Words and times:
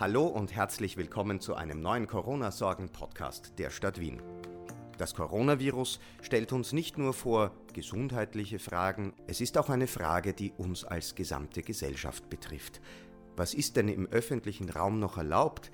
Hallo 0.00 0.28
und 0.28 0.54
herzlich 0.54 0.96
willkommen 0.96 1.40
zu 1.40 1.56
einem 1.56 1.80
neuen 1.80 2.06
Corona-Sorgen-Podcast 2.06 3.54
der 3.58 3.70
Stadt 3.70 3.98
Wien. 3.98 4.22
Das 4.96 5.12
Coronavirus 5.12 5.98
stellt 6.22 6.52
uns 6.52 6.72
nicht 6.72 6.98
nur 6.98 7.12
vor 7.12 7.50
gesundheitliche 7.74 8.60
Fragen, 8.60 9.12
es 9.26 9.40
ist 9.40 9.58
auch 9.58 9.70
eine 9.70 9.88
Frage, 9.88 10.34
die 10.34 10.52
uns 10.52 10.84
als 10.84 11.16
gesamte 11.16 11.62
Gesellschaft 11.62 12.30
betrifft. 12.30 12.80
Was 13.34 13.54
ist 13.54 13.74
denn 13.74 13.88
im 13.88 14.06
öffentlichen 14.06 14.70
Raum 14.70 15.00
noch 15.00 15.16
erlaubt? 15.16 15.72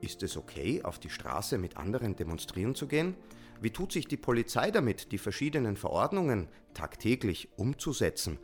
Ist 0.00 0.22
es 0.22 0.36
okay, 0.36 0.84
auf 0.84 1.00
die 1.00 1.10
Straße 1.10 1.58
mit 1.58 1.76
anderen 1.76 2.14
demonstrieren 2.14 2.76
zu 2.76 2.86
gehen? 2.86 3.16
Wie 3.60 3.70
tut 3.70 3.90
sich 3.90 4.06
die 4.06 4.16
Polizei 4.16 4.70
damit, 4.70 5.10
die 5.10 5.18
verschiedenen 5.18 5.76
Verordnungen 5.76 6.46
tagtäglich 6.72 7.48
umzusetzen? 7.56 8.38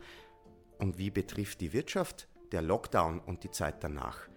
Und 0.79 0.97
wie 0.97 1.11
betrifft 1.11 1.61
die 1.61 1.71
Wirtschaft 1.71 2.27
der 2.51 2.61
Lockdown 2.61 3.21
und 3.21 3.45
die 3.45 3.51
Zeit 3.51 3.85
danach? 3.85 4.27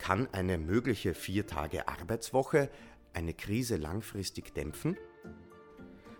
Kann 0.00 0.28
eine 0.32 0.56
mögliche 0.56 1.14
vier 1.14 1.46
Tage 1.46 1.86
Arbeitswoche 1.86 2.70
eine 3.12 3.34
Krise 3.34 3.76
langfristig 3.76 4.54
dämpfen? 4.54 4.96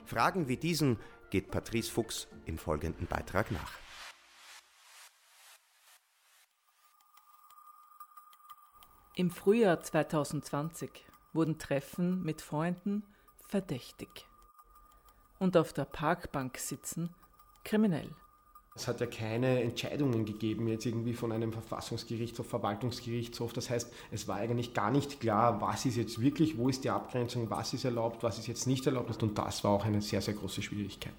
Fragen 0.04 0.48
wie 0.48 0.58
diesen 0.58 0.98
geht 1.30 1.50
Patrice 1.50 1.90
Fuchs 1.90 2.28
im 2.44 2.58
folgenden 2.58 3.06
Beitrag 3.06 3.50
nach. 3.50 3.72
Im 9.16 9.30
Frühjahr 9.30 9.80
2020 9.80 10.90
wurden 11.32 11.58
Treffen 11.58 12.22
mit 12.22 12.42
Freunden 12.42 13.02
verdächtig 13.48 14.26
und 15.38 15.56
auf 15.56 15.72
der 15.72 15.86
Parkbank 15.86 16.58
sitzen 16.58 17.14
kriminell. 17.64 18.10
Es 18.76 18.86
hat 18.86 19.00
ja 19.00 19.06
keine 19.06 19.62
Entscheidungen 19.62 20.24
gegeben, 20.24 20.68
jetzt 20.68 20.86
irgendwie 20.86 21.12
von 21.12 21.32
einem 21.32 21.52
Verfassungsgerichtshof, 21.52 22.46
Verwaltungsgerichtshof. 22.46 23.52
Das 23.52 23.68
heißt, 23.68 23.92
es 24.12 24.28
war 24.28 24.36
eigentlich 24.36 24.74
gar 24.74 24.90
nicht 24.90 25.20
klar, 25.20 25.60
was 25.60 25.86
ist 25.86 25.96
jetzt 25.96 26.20
wirklich, 26.20 26.56
wo 26.56 26.68
ist 26.68 26.84
die 26.84 26.90
Abgrenzung, 26.90 27.50
was 27.50 27.74
ist 27.74 27.84
erlaubt, 27.84 28.22
was 28.22 28.38
ist 28.38 28.46
jetzt 28.46 28.66
nicht 28.66 28.86
erlaubt. 28.86 29.22
Und 29.22 29.36
das 29.36 29.64
war 29.64 29.72
auch 29.72 29.84
eine 29.84 30.00
sehr, 30.00 30.20
sehr 30.22 30.34
große 30.34 30.62
Schwierigkeit. 30.62 31.14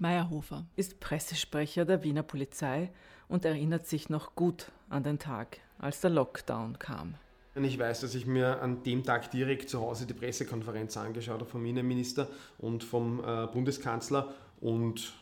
Patrick 0.00 0.16
Meyerhofer 0.30 0.66
ist 0.76 1.00
Pressesprecher 1.00 1.84
der 1.84 2.02
Wiener 2.02 2.22
Polizei 2.22 2.90
und 3.28 3.44
erinnert 3.44 3.86
sich 3.86 4.08
noch 4.08 4.34
gut 4.34 4.72
an 4.88 5.02
den 5.02 5.18
Tag, 5.18 5.58
als 5.78 6.00
der 6.00 6.10
Lockdown 6.10 6.78
kam. 6.78 7.14
Ich 7.54 7.78
weiß, 7.78 8.00
dass 8.00 8.14
ich 8.14 8.26
mir 8.26 8.62
an 8.62 8.82
dem 8.82 9.04
Tag 9.04 9.30
direkt 9.30 9.68
zu 9.68 9.80
Hause 9.80 10.06
die 10.06 10.14
Pressekonferenz 10.14 10.96
angeschaut 10.96 11.40
habe 11.40 11.50
vom 11.50 11.66
Innenminister 11.66 12.28
und 12.58 12.82
vom 12.84 13.22
äh, 13.22 13.46
Bundeskanzler 13.48 14.32
und 14.60 15.12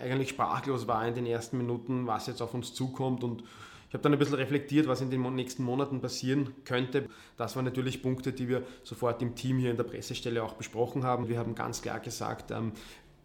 eigentlich 0.00 0.28
sprachlos 0.28 0.86
war 0.86 1.06
in 1.08 1.14
den 1.14 1.26
ersten 1.26 1.58
Minuten, 1.58 2.06
was 2.06 2.28
jetzt 2.28 2.42
auf 2.42 2.54
uns 2.54 2.72
zukommt 2.72 3.24
und 3.24 3.42
ich 3.88 3.94
habe 3.94 4.02
dann 4.02 4.12
ein 4.12 4.18
bisschen 4.18 4.34
reflektiert, 4.34 4.88
was 4.88 5.00
in 5.00 5.10
den 5.10 5.22
nächsten 5.34 5.62
Monaten 5.62 6.00
passieren 6.00 6.54
könnte. 6.64 7.08
Das 7.36 7.54
waren 7.54 7.64
natürlich 7.64 8.02
Punkte, 8.02 8.32
die 8.32 8.48
wir 8.48 8.64
sofort 8.82 9.22
im 9.22 9.36
Team 9.36 9.58
hier 9.58 9.70
in 9.70 9.76
der 9.76 9.84
Pressestelle 9.84 10.42
auch 10.42 10.54
besprochen 10.54 11.04
haben. 11.04 11.28
Wir 11.28 11.38
haben 11.38 11.54
ganz 11.54 11.82
klar 11.82 12.00
gesagt, 12.00 12.50
ähm, 12.50 12.72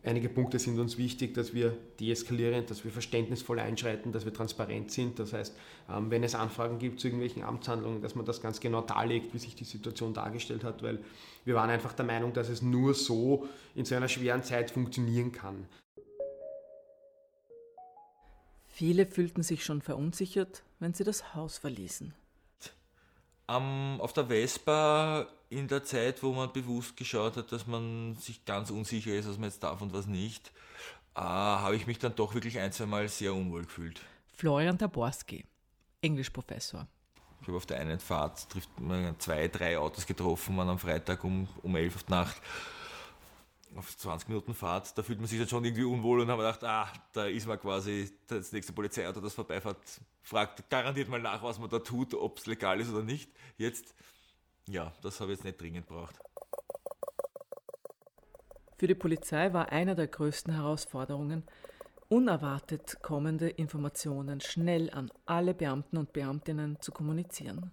Einige 0.03 0.29
Punkte 0.29 0.57
sind 0.57 0.79
uns 0.79 0.97
wichtig, 0.97 1.35
dass 1.35 1.53
wir 1.53 1.77
deeskalieren, 1.99 2.65
dass 2.65 2.83
wir 2.83 2.91
verständnisvoll 2.91 3.59
einschreiten, 3.59 4.11
dass 4.11 4.25
wir 4.25 4.33
transparent 4.33 4.91
sind. 4.91 5.19
Das 5.19 5.31
heißt, 5.31 5.55
ähm, 5.91 6.09
wenn 6.09 6.23
es 6.23 6.33
Anfragen 6.33 6.79
gibt 6.79 6.99
zu 6.99 7.07
irgendwelchen 7.07 7.43
Amtshandlungen, 7.43 8.01
dass 8.01 8.15
man 8.15 8.25
das 8.25 8.41
ganz 8.41 8.59
genau 8.59 8.81
darlegt, 8.81 9.33
wie 9.35 9.37
sich 9.37 9.55
die 9.55 9.63
Situation 9.63 10.15
dargestellt 10.15 10.63
hat, 10.63 10.81
weil 10.81 10.99
wir 11.45 11.53
waren 11.53 11.69
einfach 11.69 11.93
der 11.93 12.05
Meinung, 12.05 12.33
dass 12.33 12.49
es 12.49 12.63
nur 12.63 12.95
so 12.95 13.47
in 13.75 13.85
so 13.85 13.93
einer 13.93 14.07
schweren 14.07 14.43
Zeit 14.43 14.71
funktionieren 14.71 15.31
kann. 15.31 15.67
Viele 18.65 19.05
fühlten 19.05 19.43
sich 19.43 19.63
schon 19.63 19.83
verunsichert, 19.83 20.63
wenn 20.79 20.95
sie 20.95 21.03
das 21.03 21.35
Haus 21.35 21.59
verließen. 21.59 22.15
Um, 23.47 23.99
auf 24.01 24.13
der 24.13 24.27
Vespa 24.27 25.27
in 25.51 25.67
der 25.67 25.83
Zeit, 25.83 26.23
wo 26.23 26.31
man 26.31 26.51
bewusst 26.51 26.95
geschaut 26.95 27.35
hat, 27.35 27.51
dass 27.51 27.67
man 27.67 28.15
sich 28.15 28.45
ganz 28.45 28.71
unsicher 28.71 29.13
ist, 29.13 29.27
was 29.27 29.37
man 29.37 29.49
jetzt 29.49 29.61
darf 29.61 29.81
und 29.81 29.93
was 29.93 30.07
nicht, 30.07 30.51
äh, 31.15 31.19
habe 31.19 31.75
ich 31.75 31.85
mich 31.85 31.99
dann 31.99 32.15
doch 32.15 32.33
wirklich 32.33 32.57
ein, 32.57 32.71
zwei 32.71 32.85
Mal 32.85 33.07
sehr 33.09 33.33
unwohl 33.33 33.63
gefühlt. 33.63 34.01
Florian 34.33 34.77
Taborski, 34.77 35.45
Englischprofessor. 36.01 36.87
Ich 37.41 37.47
habe 37.47 37.57
auf 37.57 37.65
der 37.65 37.79
einen 37.79 37.99
Fahrt 37.99 38.49
trifft 38.49 38.79
man 38.79 39.19
zwei, 39.19 39.47
drei 39.49 39.77
Autos 39.77 40.05
getroffen, 40.05 40.55
man 40.55 40.69
am 40.69 40.79
Freitag 40.79 41.23
um, 41.23 41.47
um 41.63 41.75
elf 41.75 41.95
auf 41.95 42.07
Nacht 42.07 42.41
auf 43.75 43.95
20 43.97 44.27
Minuten 44.27 44.53
Fahrt, 44.53 44.97
da 44.97 45.03
fühlt 45.03 45.19
man 45.19 45.27
sich 45.27 45.39
dann 45.39 45.47
schon 45.47 45.63
irgendwie 45.63 45.83
unwohl 45.83 46.21
und 46.21 46.29
haben 46.29 46.39
gedacht, 46.39 46.63
ah, 46.63 46.91
da 47.13 47.25
ist 47.25 47.47
man 47.47 47.59
quasi, 47.59 48.11
das 48.27 48.51
nächste 48.51 48.73
Polizeiauto, 48.73 49.21
das 49.21 49.33
vorbeifährt, 49.33 49.77
fragt 50.21 50.69
garantiert 50.69 51.07
mal 51.07 51.21
nach, 51.21 51.41
was 51.41 51.59
man 51.59 51.69
da 51.69 51.79
tut, 51.79 52.13
ob 52.13 52.37
es 52.37 52.47
legal 52.47 52.79
ist 52.81 52.89
oder 52.89 53.03
nicht. 53.03 53.29
Jetzt, 53.57 53.95
ja, 54.67 54.93
das 55.01 55.19
habe 55.19 55.31
ich 55.31 55.37
jetzt 55.37 55.45
nicht 55.45 55.61
dringend 55.61 55.87
braucht. 55.87 56.19
Für 58.77 58.87
die 58.87 58.95
Polizei 58.95 59.53
war 59.53 59.71
eine 59.71 59.95
der 59.95 60.07
größten 60.07 60.55
Herausforderungen, 60.55 61.43
unerwartet 62.09 63.01
kommende 63.03 63.47
Informationen 63.47 64.41
schnell 64.41 64.89
an 64.89 65.11
alle 65.25 65.53
Beamten 65.53 65.97
und 65.97 66.13
Beamtinnen 66.13 66.77
zu 66.81 66.91
kommunizieren. 66.91 67.71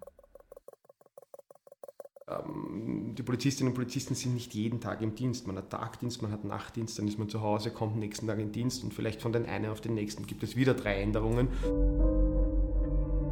Ähm, 2.29 3.15
die 3.17 3.23
Polizistinnen 3.23 3.71
und 3.71 3.75
Polizisten 3.75 4.13
sind 4.15 4.35
nicht 4.35 4.53
jeden 4.53 4.79
Tag 4.81 5.01
im 5.01 5.15
Dienst. 5.15 5.47
Man 5.47 5.57
hat 5.57 5.71
Tagdienst, 5.71 6.21
man 6.21 6.31
hat 6.31 6.43
Nachtdienst, 6.43 6.99
dann 6.99 7.07
ist 7.07 7.17
man 7.17 7.27
zu 7.27 7.41
Hause, 7.41 7.71
kommt 7.71 7.93
am 7.93 7.99
nächsten 7.99 8.27
Tag 8.27 8.39
in 8.39 8.51
Dienst 8.51 8.83
und 8.83 8.93
vielleicht 8.93 9.21
von 9.21 9.33
den 9.33 9.45
einen 9.45 9.69
auf 9.71 9.81
den 9.81 9.95
nächsten 9.95 10.27
gibt 10.27 10.43
es 10.43 10.55
wieder 10.55 10.73
drei 10.73 11.01
Änderungen. 11.01 11.49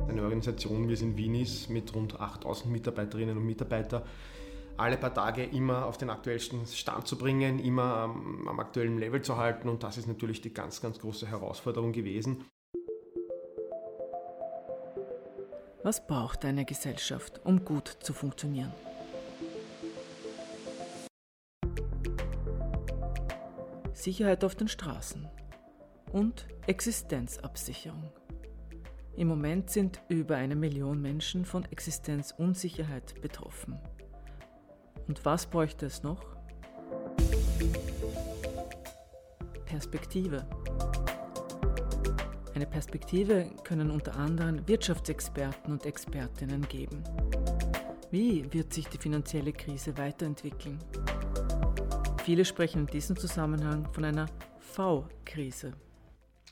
Eine 0.08 0.22
Organisation, 0.24 0.88
wie 0.88 0.94
es 0.94 1.02
in 1.02 1.18
Wien 1.18 1.36
ist, 1.36 1.70
mit 1.70 1.94
rund 1.94 2.20
8000 2.20 2.72
Mitarbeiterinnen 2.72 3.38
und 3.38 3.46
Mitarbeitern, 3.46 4.04
alle 4.78 4.98
paar 4.98 5.14
Tage 5.14 5.44
immer 5.44 5.86
auf 5.86 5.98
den 5.98 6.10
aktuellsten 6.10 6.66
Stand 6.66 7.08
zu 7.08 7.18
bringen, 7.18 7.60
immer 7.60 7.98
am, 7.98 8.48
am 8.48 8.60
aktuellen 8.60 8.98
Level 8.98 9.22
zu 9.22 9.38
halten 9.38 9.70
und 9.70 9.84
das 9.84 9.98
ist 9.98 10.08
natürlich 10.08 10.42
die 10.42 10.54
ganz, 10.54 10.82
ganz 10.82 11.00
große 11.00 11.28
Herausforderung 11.28 11.92
gewesen. 11.92 12.46
Was 15.84 16.06
braucht 16.06 16.46
eine 16.46 16.66
Gesellschaft, 16.66 17.42
um 17.44 17.64
gut 17.64 17.88
zu 17.88 18.14
funktionieren? 18.14 18.74
Sicherheit 23.94 24.44
auf 24.44 24.56
den 24.56 24.68
Straßen 24.68 25.28
und 26.12 26.46
Existenzabsicherung. 26.68 28.12
Im 29.18 29.30
Moment 29.30 29.72
sind 29.72 30.00
über 30.10 30.36
eine 30.36 30.56
Million 30.56 31.02
Menschen 31.02 31.44
von 31.44 31.66
Existenzunsicherheit 31.66 33.20
betroffen. 33.20 33.80
Und 35.08 35.26
was 35.26 35.48
bräuchte 35.48 35.88
es 35.88 36.04
noch? 36.04 36.24
Perspektive. 39.66 40.46
Eine 42.54 42.68
Perspektive 42.68 43.50
können 43.64 43.90
unter 43.90 44.16
anderem 44.16 44.68
Wirtschaftsexperten 44.68 45.74
und 45.74 45.88
Expertinnen 45.88 46.68
geben. 46.68 47.04
Wie 48.12 48.54
wird 48.54 48.72
sich 48.72 48.88
die 48.88 49.00
finanzielle 49.00 49.52
Krise 49.52 49.98
weiterentwickeln? 49.98 50.78
Viele 52.24 52.46
sprechen 52.46 52.82
in 52.82 52.88
diesem 52.88 53.18
Zusammenhang 53.18 53.92
von 53.94 54.06
einer 54.06 54.28
V-Krise. 54.60 55.74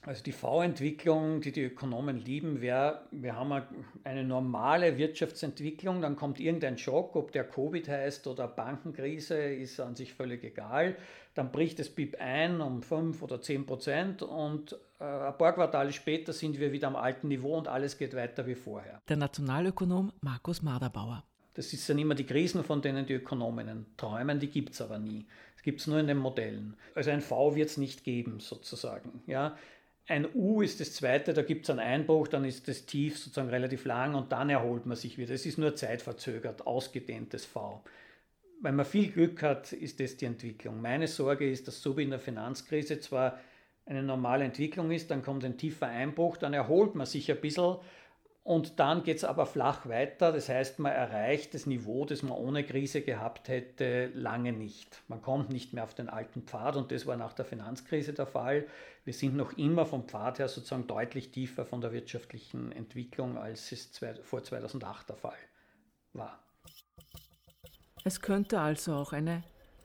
Also 0.05 0.23
die 0.23 0.33
V-Entwicklung, 0.33 1.41
die 1.41 1.51
die 1.51 1.63
Ökonomen 1.63 2.19
lieben, 2.19 2.61
wäre, 2.61 3.01
wir 3.09 3.35
haben 3.35 3.63
eine 4.03 4.23
normale 4.23 4.99
Wirtschaftsentwicklung, 4.99 5.99
dann 6.01 6.15
kommt 6.15 6.39
irgendein 6.39 6.77
Schock, 6.77 7.15
ob 7.15 7.31
der 7.31 7.43
Covid 7.43 7.89
heißt 7.89 8.27
oder 8.27 8.47
Bankenkrise, 8.47 9.35
ist 9.35 9.79
an 9.79 9.95
sich 9.95 10.13
völlig 10.13 10.43
egal. 10.43 10.95
Dann 11.33 11.51
bricht 11.51 11.79
das 11.79 11.89
BIP 11.89 12.17
ein 12.19 12.61
um 12.61 12.83
5 12.83 13.21
oder 13.23 13.41
10 13.41 13.65
Prozent 13.65 14.21
und 14.21 14.73
äh, 14.99 15.03
ein 15.03 15.37
paar 15.37 15.53
Quartale 15.53 15.91
später 15.91 16.33
sind 16.33 16.59
wir 16.59 16.71
wieder 16.71 16.87
am 16.87 16.95
alten 16.95 17.27
Niveau 17.27 17.57
und 17.57 17.67
alles 17.67 17.97
geht 17.97 18.15
weiter 18.15 18.45
wie 18.45 18.55
vorher. 18.55 19.01
Der 19.09 19.17
Nationalökonom 19.17 20.11
Markus 20.21 20.61
Marderbauer. 20.61 21.23
Das 21.55 21.71
sind 21.71 21.97
immer 21.97 22.15
die 22.15 22.25
Krisen, 22.25 22.63
von 22.63 22.81
denen 22.81 23.05
die 23.05 23.13
Ökonominnen 23.13 23.85
träumen, 23.97 24.39
die 24.39 24.49
gibt 24.49 24.73
es 24.73 24.81
aber 24.81 24.99
nie. 24.99 25.25
Es 25.55 25.63
gibt 25.63 25.79
es 25.79 25.87
nur 25.87 25.99
in 25.99 26.07
den 26.07 26.17
Modellen. 26.17 26.75
Also 26.93 27.11
ein 27.11 27.21
V 27.21 27.55
wird 27.55 27.69
es 27.69 27.77
nicht 27.77 28.03
geben, 28.03 28.39
sozusagen. 28.39 29.21
Ja? 29.25 29.57
Ein 30.07 30.27
U 30.35 30.61
ist 30.61 30.79
das 30.79 30.93
zweite, 30.93 31.33
da 31.33 31.41
gibt 31.41 31.65
es 31.65 31.71
einen 31.71 31.79
Einbruch, 31.79 32.27
dann 32.27 32.45
ist 32.45 32.67
das 32.67 32.85
Tief 32.85 33.17
sozusagen 33.17 33.49
relativ 33.49 33.85
lang 33.85 34.13
und 34.13 34.31
dann 34.31 34.51
erholt 34.51 34.85
man 34.85 34.95
sich 34.95 35.17
wieder. 35.17 35.33
Es 35.33 35.47
ist 35.47 35.57
nur 35.57 35.75
zeitverzögert, 35.75 36.67
ausgedehntes 36.67 37.45
V. 37.45 37.83
Wenn 38.61 38.75
man 38.75 38.85
viel 38.85 39.11
Glück 39.11 39.41
hat, 39.41 39.73
ist 39.73 39.99
das 39.99 40.15
die 40.17 40.25
Entwicklung. 40.25 40.79
Meine 40.79 41.07
Sorge 41.07 41.49
ist, 41.49 41.67
dass 41.67 41.81
so 41.81 41.97
wie 41.97 42.03
in 42.03 42.11
der 42.11 42.19
Finanzkrise 42.19 42.99
zwar 42.99 43.39
eine 43.87 44.03
normale 44.03 44.45
Entwicklung 44.45 44.91
ist, 44.91 45.09
dann 45.09 45.23
kommt 45.23 45.43
ein 45.43 45.57
tiefer 45.57 45.87
Einbruch, 45.87 46.37
dann 46.37 46.53
erholt 46.53 46.93
man 46.93 47.07
sich 47.07 47.31
ein 47.31 47.41
bisschen 47.41 47.77
Und 48.45 48.79
dann 48.79 49.01
geht 49.01 49.17
es 49.17 49.23
aber 49.23 49.47
flach 49.47 49.87
weiter. 49.87 50.31
Das 50.31 50.49
heißt, 50.49 50.77
man 50.77 50.91
erreicht 50.91 51.55
das 51.55 51.65
Niveau, 51.65 52.05
das 52.05 52.21
man 52.21 52.37
ohne 52.37 52.63
Krise 52.63 53.01
gehabt 53.01 53.47
hätte, 53.47 54.11
lange 54.13 54.53
nicht. 54.53 55.01
Man 55.07 55.19
kommt 55.23 55.49
nicht 55.49 55.73
mehr 55.73 55.83
auf 55.83 55.95
den 55.95 56.09
alten 56.09 56.43
Pfad 56.43 56.75
und 56.75 56.91
das 56.91 57.07
war 57.07 57.17
nach 57.17 57.33
der 57.33 57.43
Finanzkrise 57.43 58.13
der 58.13 58.27
Fall. 58.27 58.67
Wir 59.03 59.13
sind 59.13 59.35
noch 59.35 59.57
immer 59.57 59.87
vom 59.87 60.07
Pfad 60.07 60.37
her 60.37 60.47
sozusagen 60.47 60.85
deutlich 60.85 61.31
tiefer 61.31 61.65
von 61.65 61.81
der 61.81 61.91
wirtschaftlichen 61.91 62.71
Entwicklung, 62.71 63.39
als 63.39 63.71
es 63.71 63.89
vor 64.21 64.43
2008 64.43 65.09
der 65.09 65.15
Fall 65.15 65.39
war. 66.13 66.37
Es 68.03 68.21
könnte 68.21 68.59
also 68.59 68.93
auch 68.93 69.11
eine 69.11 69.43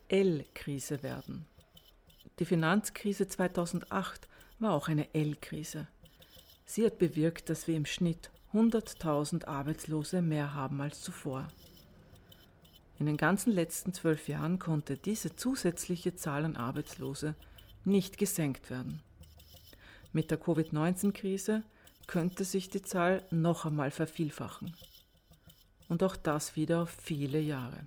L-Krise 0.09 1.03
werden. 1.03 1.47
Die 2.39 2.45
Finanzkrise 2.45 3.27
2008 3.27 4.29
war 4.59 4.75
auch 4.75 4.89
eine 4.89 5.15
L-Krise. 5.15 5.89
Sie 6.67 6.85
hat 6.85 6.99
bewirkt, 6.99 7.49
dass 7.49 7.67
wir 7.67 7.75
im 7.75 7.87
Schnitt 7.87 8.31
100.000 8.53 9.47
Arbeitslose 9.47 10.23
mehr 10.23 10.55
haben 10.55 10.81
als 10.81 11.01
zuvor. 11.03 11.47
In 12.99 13.07
den 13.07 13.17
ganzen 13.17 13.53
letzten 13.53 13.93
zwölf 13.93 14.29
Jahren 14.29 14.59
konnte 14.59 14.97
diese 14.97 15.37
zusätzliche 15.37 16.17
Zahl 16.17 16.45
an 16.45 16.57
Arbeitslose 16.57 17.35
nicht 17.85 18.19
gesenkt 18.19 18.69
werden. 18.69 19.01
Mit 20.13 20.31
der 20.33 20.39
Covid-19-Krise 20.39 21.63
könnte 22.09 22.45
sich 22.45 22.69
die 22.69 22.83
Zahl 22.83 23.25
noch 23.31 23.65
einmal 23.65 23.93
vervielfachen. 23.93 24.75
Und 25.89 26.03
auch 26.03 26.17
das 26.17 26.57
wieder 26.57 26.83
auf 26.83 26.91
viele 26.91 27.41
Jahre. 27.41 27.87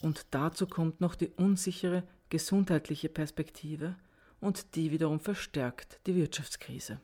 Und 0.00 0.26
dazu 0.32 0.66
kommt 0.66 1.00
noch 1.00 1.14
die 1.14 1.28
unsichere 1.28 2.02
gesundheitliche 2.28 3.08
Perspektive 3.08 3.94
und 4.40 4.74
die 4.74 4.90
wiederum 4.90 5.20
verstärkt 5.20 6.00
die 6.06 6.16
Wirtschaftskrise 6.16 7.00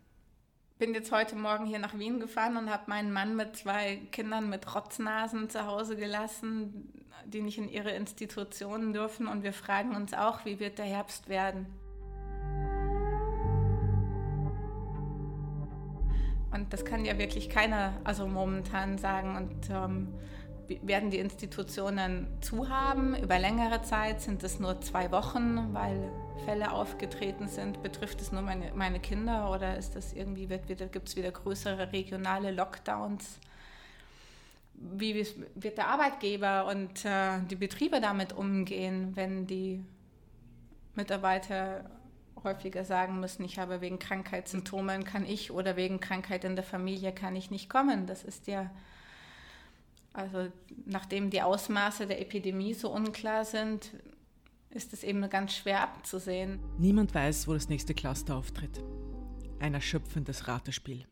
bin 0.79 0.95
jetzt 0.95 1.11
heute 1.11 1.35
Morgen 1.35 1.67
hier 1.67 1.81
nach 1.81 1.99
Wien 1.99 2.21
gefahren 2.21 2.57
und 2.57 2.71
habe 2.71 2.85
meinen 2.87 3.13
Mann 3.13 3.35
mit 3.35 3.57
zwei 3.57 3.97
Kindern 4.13 4.49
mit 4.49 4.75
Rotznasen 4.75 5.51
zu 5.51 5.67
Hause 5.67 5.97
gelassen, 5.97 6.93
die 7.27 7.41
nicht 7.41 7.59
in 7.59 7.69
ihre 7.69 7.91
Institutionen 7.91 8.93
dürfen. 8.93 9.27
Und 9.27 9.43
wir 9.43 9.53
fragen 9.53 9.97
uns 9.97 10.15
auch, 10.15 10.45
wie 10.45 10.61
wird 10.61 10.79
der 10.79 10.85
Herbst 10.85 11.29
werden? 11.29 11.67
Und 16.53 16.73
das 16.73 16.85
kann 16.85 17.05
ja 17.05 17.19
wirklich 17.19 17.51
keiner, 17.51 17.95
also 18.05 18.29
momentan 18.29 18.99
sagen. 18.99 19.37
Und 19.37 19.71
ähm, 19.71 20.15
werden 20.83 21.11
die 21.11 21.19
Institutionen 21.19 22.29
zu 22.41 22.69
haben 22.69 23.17
über 23.17 23.39
längere 23.39 23.83
Zeit? 23.83 24.21
Sind 24.21 24.45
es 24.45 24.61
nur 24.61 24.81
zwei 24.81 25.11
Wochen, 25.11 25.75
weil 25.75 26.11
Fälle 26.39 26.73
aufgetreten 26.73 27.49
sind? 27.49 27.83
Betrifft 27.83 28.21
es 28.21 28.33
nur 28.33 28.43
meine, 28.43 28.73
meine 28.75 29.01
Kinder 29.01 29.51
oder 29.51 29.77
ist 29.77 29.97
das 29.97 30.13
irgendwie, 30.13 30.47
gibt 30.47 31.09
es 31.09 31.17
wieder 31.17 31.31
größere 31.31 31.93
regionale 31.93 32.51
Lockdowns? 32.51 33.39
Wie 34.75 35.27
wird 35.55 35.77
der 35.77 35.89
Arbeitgeber 35.89 36.67
und 36.67 37.05
äh, 37.05 37.41
die 37.51 37.57
Betriebe 37.57 38.01
damit 38.01 38.33
umgehen, 38.33 39.13
wenn 39.17 39.47
die 39.47 39.85
Mitarbeiter 40.95 41.91
häufiger 42.45 42.85
sagen 42.85 43.19
müssen, 43.19 43.45
ich 43.45 43.59
habe 43.59 43.81
wegen 43.81 43.99
Krankheitssymptomen 43.99 45.05
kann 45.05 45.27
ich 45.27 45.51
oder 45.51 45.77
wegen 45.77 45.99
Krankheit 45.99 46.45
in 46.45 46.55
der 46.55 46.65
Familie 46.65 47.13
kann 47.13 47.35
ich 47.35 47.51
nicht 47.51 47.69
kommen. 47.69 48.07
Das 48.07 48.23
ist 48.23 48.47
ja 48.47 48.71
also 50.19 50.49
nachdem 50.85 51.31
die 51.31 51.43
Ausmaße 51.43 52.07
der 52.09 52.21
Epidemie 52.21 52.75
so 52.75 52.91
unklar 52.91 53.45
sind, 53.45 53.93
ist 54.71 54.93
es 54.93 55.03
eben 55.03 55.29
ganz 55.31 55.55
schwer 55.55 55.83
abzusehen. 55.83 56.61
Niemand 56.79 57.15
weiß, 57.15 57.49
wo 57.49 57.55
das 57.55 57.69
nächste 57.69 57.95
Cluster 57.95 58.37
auftritt. 58.37 58.83
Ein 59.61 59.75
erschöpfendes 59.75 60.49
Ratespiel. 60.49 61.07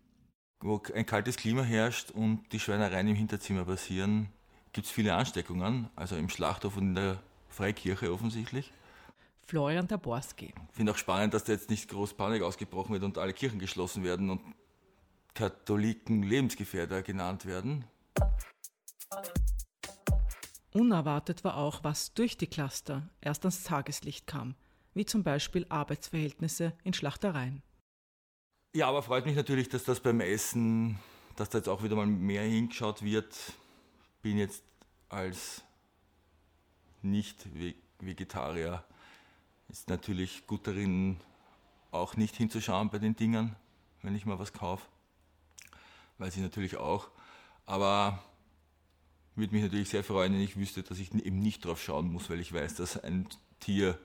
Wo 0.60 0.80
ein 0.94 1.06
kaltes 1.06 1.36
Klima 1.36 1.62
herrscht 1.62 2.10
und 2.10 2.44
die 2.52 2.60
Schweinereien 2.60 3.08
im 3.08 3.16
Hinterzimmer 3.16 3.64
passieren, 3.64 4.28
gibt 4.72 4.86
es 4.86 4.92
viele 4.92 5.14
Ansteckungen, 5.14 5.88
also 5.96 6.16
im 6.16 6.28
Schlachthof 6.28 6.76
und 6.76 6.88
in 6.88 6.94
der 6.94 7.22
Freikirche 7.48 8.12
offensichtlich. 8.12 8.72
Florian 9.42 9.86
Taborski. 9.86 10.52
Ich 10.70 10.76
finde 10.76 10.92
auch 10.92 10.98
spannend, 10.98 11.32
dass 11.32 11.44
da 11.44 11.52
jetzt 11.52 11.70
nicht 11.70 11.88
groß 11.88 12.14
Panik 12.14 12.42
ausgebrochen 12.42 12.92
wird 12.92 13.04
und 13.04 13.16
alle 13.16 13.32
Kirchen 13.32 13.58
geschlossen 13.58 14.02
werden 14.02 14.30
und 14.30 14.40
Katholiken 15.34 16.22
Lebensgefährder 16.22 17.02
genannt 17.02 17.46
werden. 17.46 17.84
Unerwartet 20.76 21.42
war 21.42 21.56
auch, 21.56 21.84
was 21.84 22.12
durch 22.12 22.36
die 22.36 22.48
Cluster 22.48 23.08
erst 23.22 23.46
ans 23.46 23.62
Tageslicht 23.62 24.26
kam, 24.26 24.54
wie 24.92 25.06
zum 25.06 25.22
Beispiel 25.22 25.64
Arbeitsverhältnisse 25.70 26.74
in 26.84 26.92
Schlachtereien. 26.92 27.62
Ja, 28.74 28.88
aber 28.88 29.02
freut 29.02 29.24
mich 29.24 29.36
natürlich, 29.36 29.70
dass 29.70 29.84
das 29.84 30.00
beim 30.00 30.20
Essen, 30.20 30.98
dass 31.36 31.48
da 31.48 31.58
jetzt 31.58 31.68
auch 31.68 31.82
wieder 31.82 31.96
mal 31.96 32.06
mehr 32.06 32.42
hingeschaut 32.42 33.00
wird. 33.00 33.34
Bin 34.20 34.36
jetzt 34.36 34.62
als 35.08 35.62
Nicht-Vegetarier 37.00 38.84
ist 39.68 39.88
natürlich 39.88 40.46
gut 40.46 40.66
darin, 40.66 41.18
auch 41.90 42.16
nicht 42.16 42.36
hinzuschauen 42.36 42.90
bei 42.90 42.98
den 42.98 43.16
Dingern, 43.16 43.56
wenn 44.02 44.14
ich 44.14 44.26
mal 44.26 44.38
was 44.38 44.52
kaufe. 44.52 44.86
Weiß 46.18 46.36
ich 46.36 46.42
natürlich 46.42 46.76
auch. 46.76 47.08
Aber 47.64 48.22
würde 49.36 49.54
mich 49.54 49.62
natürlich 49.62 49.88
sehr 49.88 50.04
freuen, 50.04 50.32
wenn 50.32 50.40
ich 50.40 50.56
wüsste, 50.56 50.82
dass 50.82 50.98
ich 50.98 51.14
eben 51.14 51.38
nicht 51.38 51.64
drauf 51.64 51.82
schauen 51.82 52.10
muss, 52.10 52.30
weil 52.30 52.40
ich 52.40 52.52
weiß, 52.52 52.76
dass 52.76 53.02
ein 53.02 53.28
Tier 53.60 53.98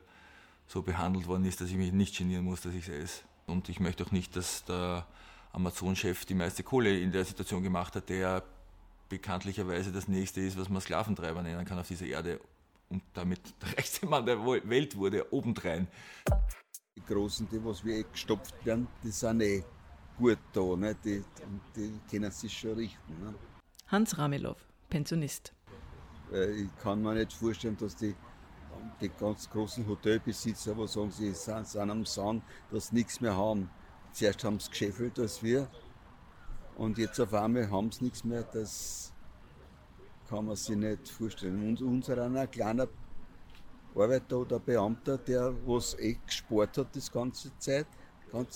so 0.67 0.81
behandelt 0.81 1.27
worden 1.27 1.45
ist, 1.45 1.61
dass 1.61 1.69
ich 1.69 1.75
mich 1.75 1.91
nicht 1.91 2.17
genieren 2.17 2.45
muss, 2.45 2.61
dass 2.61 2.73
ich 2.73 2.87
es 2.87 3.03
esse. 3.03 3.23
Und 3.47 3.69
ich 3.69 3.79
möchte 3.79 4.05
auch 4.05 4.11
nicht, 4.11 4.35
dass 4.35 4.63
der 4.65 5.05
Amazon-Chef 5.51 6.25
die 6.25 6.33
meiste 6.33 6.63
Kohle 6.63 6.97
in 6.99 7.11
der 7.11 7.25
Situation 7.25 7.63
gemacht 7.63 7.95
hat, 7.95 8.09
der 8.09 8.43
bekanntlicherweise 9.09 9.91
das 9.91 10.07
nächste 10.07 10.39
ist, 10.41 10.57
was 10.57 10.69
man 10.69 10.81
Sklaventreiber 10.81 11.41
nennen 11.41 11.65
kann 11.65 11.77
auf 11.77 11.87
dieser 11.87 12.05
Erde 12.05 12.39
und 12.89 13.03
damit 13.13 13.41
der 13.61 13.77
reichste 13.77 14.05
Mann 14.05 14.25
der 14.25 14.45
Welt 14.45 14.95
wurde, 14.95 15.31
obendrein. 15.33 15.87
Die 16.95 17.03
Großen, 17.05 17.47
die 17.49 17.63
was 17.63 17.83
wir 17.83 17.95
eh 17.95 18.05
gestopft 18.09 18.53
werden, 18.65 18.87
die 19.03 19.11
sind 19.11 19.41
eh 19.41 19.63
gut 20.17 20.39
da, 20.53 20.75
ne? 20.75 20.95
die, 21.03 21.23
die 21.75 21.99
können 22.09 22.31
sich 22.31 22.57
schon 22.57 22.75
richten. 22.75 23.13
Ne? 23.19 23.33
Hans 23.87 24.17
Ramelow, 24.17 24.55
Pensionist. 24.91 25.53
Ich 26.31 26.69
kann 26.83 27.01
mir 27.01 27.15
nicht 27.15 27.33
vorstellen, 27.33 27.77
dass 27.77 27.95
die, 27.95 28.13
die 29.01 29.09
ganz 29.09 29.49
großen 29.49 29.87
Hotelbesitzer, 29.87 30.77
wo 30.77 30.85
sagen 30.85 31.11
sie 31.11 31.31
sind, 31.31 31.67
sind 31.67 31.89
am 31.89 32.05
Sand, 32.05 32.43
dass 32.69 32.87
sie 32.89 32.95
nichts 32.95 33.19
mehr 33.19 33.35
haben. 33.35 33.69
Zuerst 34.11 34.43
haben 34.43 34.59
sie 34.59 34.69
geschäffelt 34.69 35.17
als 35.17 35.41
wir 35.41 35.67
und 36.75 36.97
jetzt 36.97 37.19
auf 37.19 37.33
einmal 37.33 37.71
haben 37.71 37.91
sie 37.91 38.03
nichts 38.03 38.23
mehr. 38.23 38.43
Das 38.43 39.13
kann 40.29 40.45
man 40.45 40.55
sich 40.55 40.75
nicht 40.75 41.09
vorstellen. 41.09 41.69
Und 41.69 41.81
unser 41.81 42.23
einer 42.23 42.47
kleiner 42.47 42.87
Arbeiter 43.95 44.39
oder 44.39 44.59
Beamter, 44.59 45.17
der 45.17 45.53
was 45.65 45.97
eh 45.99 46.17
gespart 46.25 46.77
hat 46.77 46.95
das 46.95 47.11
ganze 47.11 47.57
Zeit, 47.59 47.87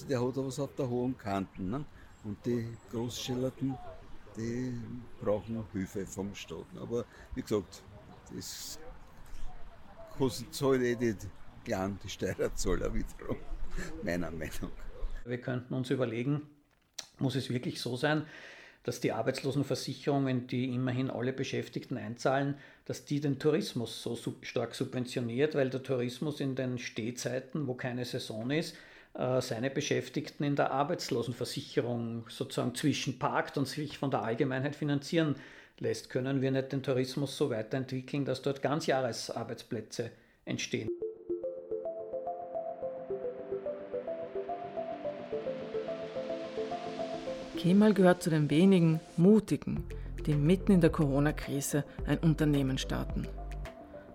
der 0.10 0.22
hat 0.22 0.38
was 0.38 0.60
auf 0.60 0.74
der 0.76 0.90
hohen 0.90 1.18
Kanten. 1.18 1.70
Ne? 1.70 1.86
Und 2.24 2.46
die 2.46 2.68
Großschillerten, 2.92 3.78
die 4.38 4.74
brauchen 5.22 5.66
Hilfe 5.72 6.06
vom 6.06 6.34
Staat. 6.36 6.66
Aber 6.80 7.06
wie 7.34 7.42
gesagt, 7.42 7.84
das 8.36 8.80
kostet 10.18 10.54
zahlt 10.54 10.82
eh 10.82 10.96
die 10.96 11.16
kleinen, 11.64 12.00
die 12.04 12.10
Steuerzahler 12.10 12.94
wiederum, 12.94 13.38
meiner 14.04 14.32
Meinung. 14.32 14.72
Wir 15.26 15.40
könnten 15.40 15.74
uns 15.74 15.90
überlegen, 15.90 16.44
muss 17.20 17.36
es 17.36 17.50
wirklich 17.50 17.82
so 17.82 17.96
sein, 17.98 18.26
dass 18.84 19.00
die 19.00 19.12
Arbeitslosenversicherungen, 19.12 20.46
die 20.46 20.74
immerhin 20.74 21.10
alle 21.10 21.34
Beschäftigten 21.34 21.98
einzahlen, 21.98 22.56
dass 22.86 23.06
die 23.06 23.20
den 23.20 23.40
Tourismus 23.40 24.04
so 24.04 24.16
stark 24.42 24.76
subventioniert, 24.76 25.56
weil 25.56 25.72
der 25.72 25.82
Tourismus 25.82 26.40
in 26.40 26.54
den 26.56 26.78
Stehzeiten, 26.78 27.66
wo 27.66 27.74
keine 27.74 28.06
Saison 28.06 28.52
ist, 28.52 28.76
seine 29.40 29.70
Beschäftigten 29.70 30.44
in 30.44 30.56
der 30.56 30.72
Arbeitslosenversicherung 30.72 32.26
sozusagen 32.28 32.76
zwischenparkt 32.76 33.58
und 33.58 33.68
sich 33.68 33.98
von 33.98 34.12
der 34.12 34.24
Allgemeinheit 34.24 34.76
finanzieren 34.76 35.36
lässt, 35.80 36.10
können 36.10 36.42
wir 36.42 36.52
nicht 36.52 36.72
den 36.72 36.84
Tourismus 36.84 37.38
so 37.38 37.50
weiterentwickeln, 37.50 38.26
dass 38.26 38.42
dort 38.42 38.62
Ganzjahresarbeitsplätze 38.62 40.12
entstehen. 40.44 40.90
Kemal 47.58 47.94
gehört 47.94 48.22
zu 48.22 48.30
den 48.30 48.50
wenigen 48.50 49.00
Mutigen, 49.18 49.86
die 50.26 50.36
mitten 50.36 50.74
in 50.74 50.82
der 50.82 50.92
Corona-Krise 50.92 51.84
ein 52.06 52.18
Unternehmen 52.20 52.78
starten. 52.78 53.28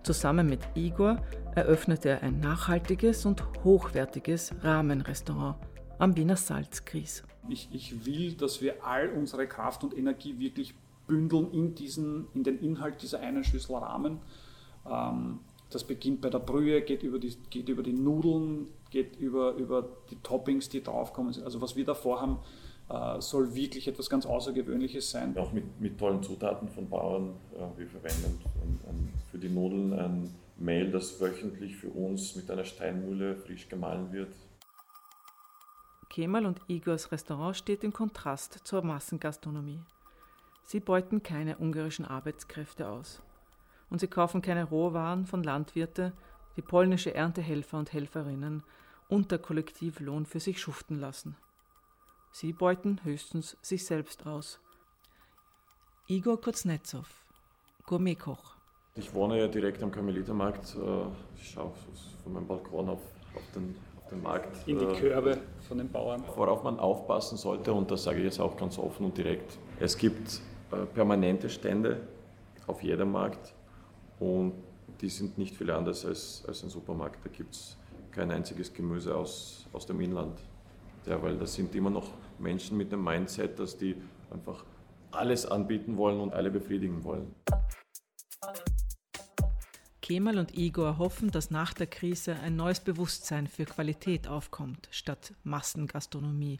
Zusammen 0.03 0.47
mit 0.47 0.61
Igor 0.75 1.21
eröffnete 1.55 2.09
er 2.09 2.23
ein 2.23 2.39
nachhaltiges 2.39 3.25
und 3.25 3.43
hochwertiges 3.63 4.53
Rahmenrestaurant 4.61 5.57
am 5.99 6.15
Wiener 6.15 6.37
Salzkries. 6.37 7.23
Ich, 7.49 7.69
ich 7.71 8.05
will, 8.05 8.33
dass 8.33 8.61
wir 8.61 8.85
all 8.85 9.09
unsere 9.09 9.47
Kraft 9.47 9.83
und 9.83 9.97
Energie 9.97 10.39
wirklich 10.39 10.73
bündeln 11.07 11.51
in, 11.51 11.75
diesen, 11.75 12.27
in 12.33 12.43
den 12.43 12.59
Inhalt 12.59 13.01
dieser 13.01 13.19
einen 13.19 13.43
Schüssel 13.43 13.75
Rahmen. 13.75 14.19
Ähm, 14.89 15.39
das 15.69 15.83
beginnt 15.83 16.21
bei 16.21 16.29
der 16.29 16.39
Brühe, 16.39 16.81
geht 16.81 17.03
über 17.03 17.19
die, 17.19 17.35
geht 17.49 17.69
über 17.69 17.83
die 17.83 17.93
Nudeln, 17.93 18.67
geht 18.89 19.15
über, 19.17 19.53
über 19.55 19.87
die 20.09 20.17
Toppings, 20.17 20.69
die 20.69 20.83
draufkommen. 20.83 21.33
Also 21.43 21.61
was 21.61 21.75
wir 21.75 21.85
da 21.85 21.93
vorhaben, 21.93 22.39
äh, 22.89 23.21
soll 23.21 23.55
wirklich 23.55 23.87
etwas 23.87 24.09
ganz 24.09 24.25
Außergewöhnliches 24.25 25.11
sein. 25.11 25.37
Auch 25.37 25.53
mit, 25.53 25.79
mit 25.79 25.97
tollen 25.97 26.21
Zutaten 26.21 26.67
von 26.67 26.89
Bauern. 26.89 27.35
Äh, 27.55 27.79
wir 27.79 27.87
verwenden 27.87 28.39
für 29.31 29.37
die 29.37 29.49
Nudeln 29.49 29.93
ein 29.93 30.35
Mehl, 30.57 30.91
das 30.91 31.19
wöchentlich 31.19 31.75
für 31.77 31.89
uns 31.89 32.35
mit 32.35 32.49
einer 32.51 32.65
Steinmühle 32.65 33.37
frisch 33.37 33.67
gemahlen 33.69 34.11
wird. 34.11 34.35
Kemal 36.09 36.45
und 36.45 36.61
Igors 36.67 37.11
Restaurant 37.11 37.55
steht 37.55 37.83
im 37.83 37.93
Kontrast 37.93 38.59
zur 38.65 38.83
Massengastronomie. 38.83 39.81
Sie 40.63 40.79
beuten 40.79 41.23
keine 41.23 41.57
ungarischen 41.57 42.05
Arbeitskräfte 42.05 42.87
aus. 42.87 43.21
Und 43.89 43.99
sie 43.99 44.07
kaufen 44.07 44.41
keine 44.41 44.65
Rohwaren 44.65 45.25
von 45.25 45.43
Landwirten, 45.43 46.13
die 46.55 46.61
polnische 46.61 47.13
Erntehelfer 47.13 47.77
und 47.77 47.93
Helferinnen 47.93 48.63
unter 49.07 49.37
Kollektivlohn 49.37 50.25
für 50.25 50.39
sich 50.39 50.59
schuften 50.59 50.99
lassen. 50.99 51.35
Sie 52.31 52.53
beuten 52.53 53.03
höchstens 53.03 53.57
sich 53.61 53.85
selbst 53.85 54.25
aus. 54.25 54.59
Igor 56.07 56.39
Kuznetsov, 56.39 57.07
Gourmetkoch. 57.85 58.60
Ich 58.95 59.13
wohne 59.13 59.39
ja 59.39 59.47
direkt 59.47 59.81
am 59.83 59.91
Karmelitermarkt. 59.91 60.75
Äh, 60.75 61.39
ich 61.39 61.49
schaue 61.51 61.71
von 62.23 62.33
meinem 62.33 62.47
Balkon 62.47 62.89
auf, 62.89 62.99
auf, 63.35 63.51
den, 63.55 63.75
auf 63.97 64.09
den 64.09 64.21
Markt. 64.21 64.67
In 64.67 64.79
die 64.79 64.85
äh, 64.85 64.99
Körbe 64.99 65.37
von 65.67 65.77
den 65.77 65.89
Bauern. 65.89 66.23
Worauf 66.35 66.63
man 66.63 66.77
aufpassen 66.77 67.37
sollte, 67.37 67.71
und 67.71 67.89
das 67.89 68.03
sage 68.03 68.19
ich 68.19 68.25
jetzt 68.25 68.39
auch 68.39 68.57
ganz 68.57 68.77
offen 68.77 69.05
und 69.05 69.17
direkt, 69.17 69.57
es 69.79 69.97
gibt 69.97 70.41
äh, 70.71 70.85
permanente 70.93 71.49
Stände 71.49 72.01
auf 72.67 72.83
jedem 72.83 73.13
Markt 73.13 73.53
und 74.19 74.53
die 74.99 75.09
sind 75.09 75.37
nicht 75.37 75.55
viel 75.55 75.71
anders 75.71 76.05
als, 76.05 76.43
als 76.45 76.63
ein 76.63 76.69
Supermarkt. 76.69 77.25
Da 77.25 77.29
gibt 77.29 77.53
es 77.55 77.77
kein 78.11 78.29
einziges 78.29 78.73
Gemüse 78.73 79.15
aus, 79.15 79.67
aus 79.71 79.85
dem 79.85 80.01
Inland. 80.01 80.37
Ja, 81.05 81.21
weil 81.23 81.37
das 81.37 81.53
sind 81.55 81.73
immer 81.75 81.89
noch 81.89 82.09
Menschen 82.37 82.77
mit 82.77 82.91
dem 82.91 83.03
Mindset, 83.03 83.57
dass 83.57 83.77
die 83.77 83.95
einfach 84.29 84.65
alles 85.11 85.45
anbieten 85.45 85.97
wollen 85.97 86.19
und 86.19 86.33
alle 86.33 86.51
befriedigen 86.51 87.03
wollen. 87.03 87.33
Kemal 90.11 90.39
und 90.39 90.57
Igor 90.57 90.97
hoffen, 90.97 91.31
dass 91.31 91.51
nach 91.51 91.73
der 91.73 91.87
Krise 91.87 92.35
ein 92.41 92.57
neues 92.57 92.81
Bewusstsein 92.81 93.47
für 93.47 93.63
Qualität 93.63 94.27
aufkommt, 94.27 94.89
statt 94.91 95.33
Massengastronomie. 95.45 96.59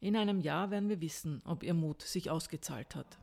In 0.00 0.16
einem 0.16 0.40
Jahr 0.40 0.72
werden 0.72 0.88
wir 0.88 1.00
wissen, 1.00 1.42
ob 1.44 1.62
ihr 1.62 1.74
Mut 1.74 2.02
sich 2.02 2.28
ausgezahlt 2.28 2.96
hat. 2.96 3.18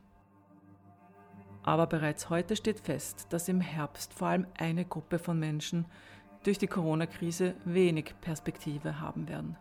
Aber 1.62 1.86
bereits 1.86 2.30
heute 2.30 2.56
steht 2.56 2.80
fest, 2.80 3.26
dass 3.28 3.48
im 3.48 3.60
Herbst 3.60 4.14
vor 4.14 4.28
allem 4.28 4.46
eine 4.56 4.86
Gruppe 4.86 5.18
von 5.18 5.38
Menschen 5.38 5.84
durch 6.44 6.56
die 6.56 6.66
Corona-Krise 6.66 7.54
wenig 7.66 8.14
Perspektive 8.22 9.00
haben 9.00 9.28
werden 9.28 9.58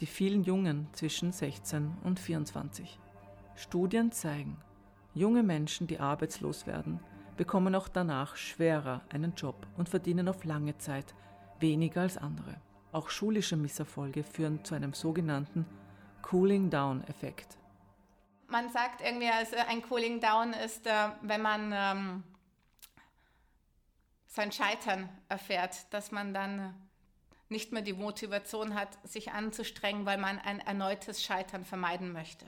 die 0.00 0.06
vielen 0.06 0.44
Jungen 0.44 0.88
zwischen 0.92 1.32
16 1.32 1.96
und 2.04 2.20
24. 2.20 2.98
Studien 3.54 4.12
zeigen, 4.12 4.58
junge 5.14 5.42
Menschen, 5.42 5.86
die 5.86 5.98
arbeitslos 5.98 6.66
werden, 6.66 7.00
bekommen 7.36 7.74
auch 7.74 7.88
danach 7.88 8.36
schwerer 8.36 9.02
einen 9.10 9.34
Job 9.34 9.66
und 9.76 9.88
verdienen 9.88 10.28
auf 10.28 10.44
lange 10.44 10.76
Zeit 10.78 11.14
weniger 11.60 12.02
als 12.02 12.16
andere. 12.16 12.60
Auch 12.92 13.10
schulische 13.10 13.56
Misserfolge 13.56 14.24
führen 14.24 14.64
zu 14.64 14.74
einem 14.74 14.94
sogenannten 14.94 15.66
Cooling-Down-Effekt. 16.22 17.58
Man 18.48 18.70
sagt 18.70 19.00
irgendwie, 19.00 19.28
also 19.28 19.56
ein 19.68 19.82
Cooling-Down 19.82 20.52
ist, 20.52 20.86
äh, 20.86 21.08
wenn 21.22 21.42
man 21.42 21.72
ähm, 21.74 22.22
sein 24.26 24.52
Scheitern 24.52 25.08
erfährt, 25.28 25.92
dass 25.92 26.12
man 26.12 26.32
dann 26.32 26.74
nicht 27.48 27.72
mehr 27.72 27.82
die 27.82 27.92
Motivation 27.92 28.74
hat, 28.74 28.98
sich 29.08 29.32
anzustrengen, 29.32 30.04
weil 30.04 30.18
man 30.18 30.38
ein 30.38 30.60
erneutes 30.60 31.22
Scheitern 31.22 31.64
vermeiden 31.64 32.12
möchte. 32.12 32.46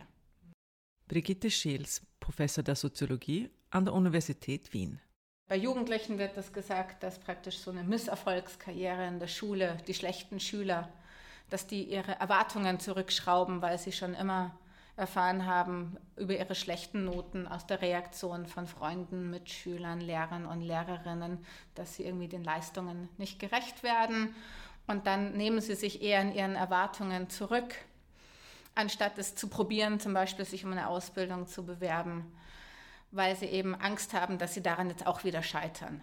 Brigitte 1.06 1.50
Scheels, 1.50 2.02
Professor 2.20 2.62
der 2.62 2.74
Soziologie 2.74 3.50
an 3.70 3.84
der 3.84 3.94
Universität 3.94 4.72
Wien. 4.72 5.00
Bei 5.48 5.56
Jugendlichen 5.56 6.18
wird 6.18 6.36
das 6.36 6.52
gesagt, 6.52 7.02
dass 7.02 7.18
praktisch 7.18 7.58
so 7.58 7.70
eine 7.70 7.82
Misserfolgskarriere 7.82 9.06
in 9.06 9.18
der 9.18 9.28
Schule, 9.28 9.78
die 9.86 9.94
schlechten 9.94 10.40
Schüler, 10.40 10.88
dass 11.48 11.66
die 11.66 11.84
ihre 11.84 12.12
Erwartungen 12.12 12.80
zurückschrauben, 12.80 13.62
weil 13.62 13.78
sie 13.78 13.92
schon 13.92 14.14
immer 14.14 14.58
erfahren 14.96 15.46
haben 15.46 15.96
über 16.16 16.36
ihre 16.36 16.54
schlechten 16.54 17.04
Noten 17.04 17.46
aus 17.46 17.66
der 17.66 17.80
Reaktion 17.80 18.46
von 18.46 18.66
Freunden, 18.66 19.30
Mitschülern, 19.30 20.00
Lehrern 20.00 20.44
und 20.44 20.60
Lehrerinnen, 20.60 21.38
dass 21.74 21.94
sie 21.94 22.04
irgendwie 22.04 22.28
den 22.28 22.42
Leistungen 22.42 23.08
nicht 23.16 23.38
gerecht 23.38 23.82
werden 23.82 24.34
und 24.88 25.06
dann 25.06 25.36
nehmen 25.36 25.60
sie 25.60 25.76
sich 25.76 26.02
eher 26.02 26.20
in 26.20 26.32
ihren 26.32 26.56
Erwartungen 26.56 27.30
zurück, 27.30 27.74
anstatt 28.74 29.18
es 29.18 29.36
zu 29.36 29.48
probieren, 29.48 30.00
zum 30.00 30.14
Beispiel 30.14 30.44
sich 30.44 30.64
um 30.64 30.72
eine 30.72 30.88
Ausbildung 30.88 31.46
zu 31.46 31.64
bewerben, 31.64 32.26
weil 33.10 33.36
sie 33.36 33.46
eben 33.46 33.74
Angst 33.74 34.12
haben, 34.14 34.38
dass 34.38 34.54
sie 34.54 34.62
daran 34.62 34.88
jetzt 34.90 35.06
auch 35.06 35.24
wieder 35.24 35.42
scheitern. 35.42 36.00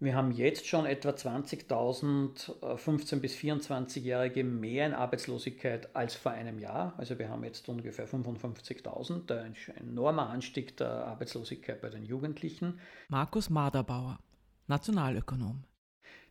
Wir 0.00 0.14
haben 0.14 0.30
jetzt 0.30 0.64
schon 0.68 0.86
etwa 0.86 1.08
20.000 1.08 2.60
15- 2.60 3.16
bis 3.16 3.34
24-Jährige 3.34 4.44
mehr 4.44 4.86
in 4.86 4.94
Arbeitslosigkeit 4.94 5.96
als 5.96 6.14
vor 6.14 6.30
einem 6.30 6.60
Jahr. 6.60 6.94
Also 6.98 7.18
wir 7.18 7.28
haben 7.28 7.42
jetzt 7.42 7.68
ungefähr 7.68 8.08
55.000, 8.08 9.36
ein 9.36 9.56
enormer 9.76 10.30
Anstieg 10.30 10.76
der 10.76 11.04
Arbeitslosigkeit 11.06 11.80
bei 11.80 11.88
den 11.88 12.04
Jugendlichen. 12.04 12.78
Markus 13.08 13.50
Maderbauer, 13.50 14.20
Nationalökonom. 14.68 15.64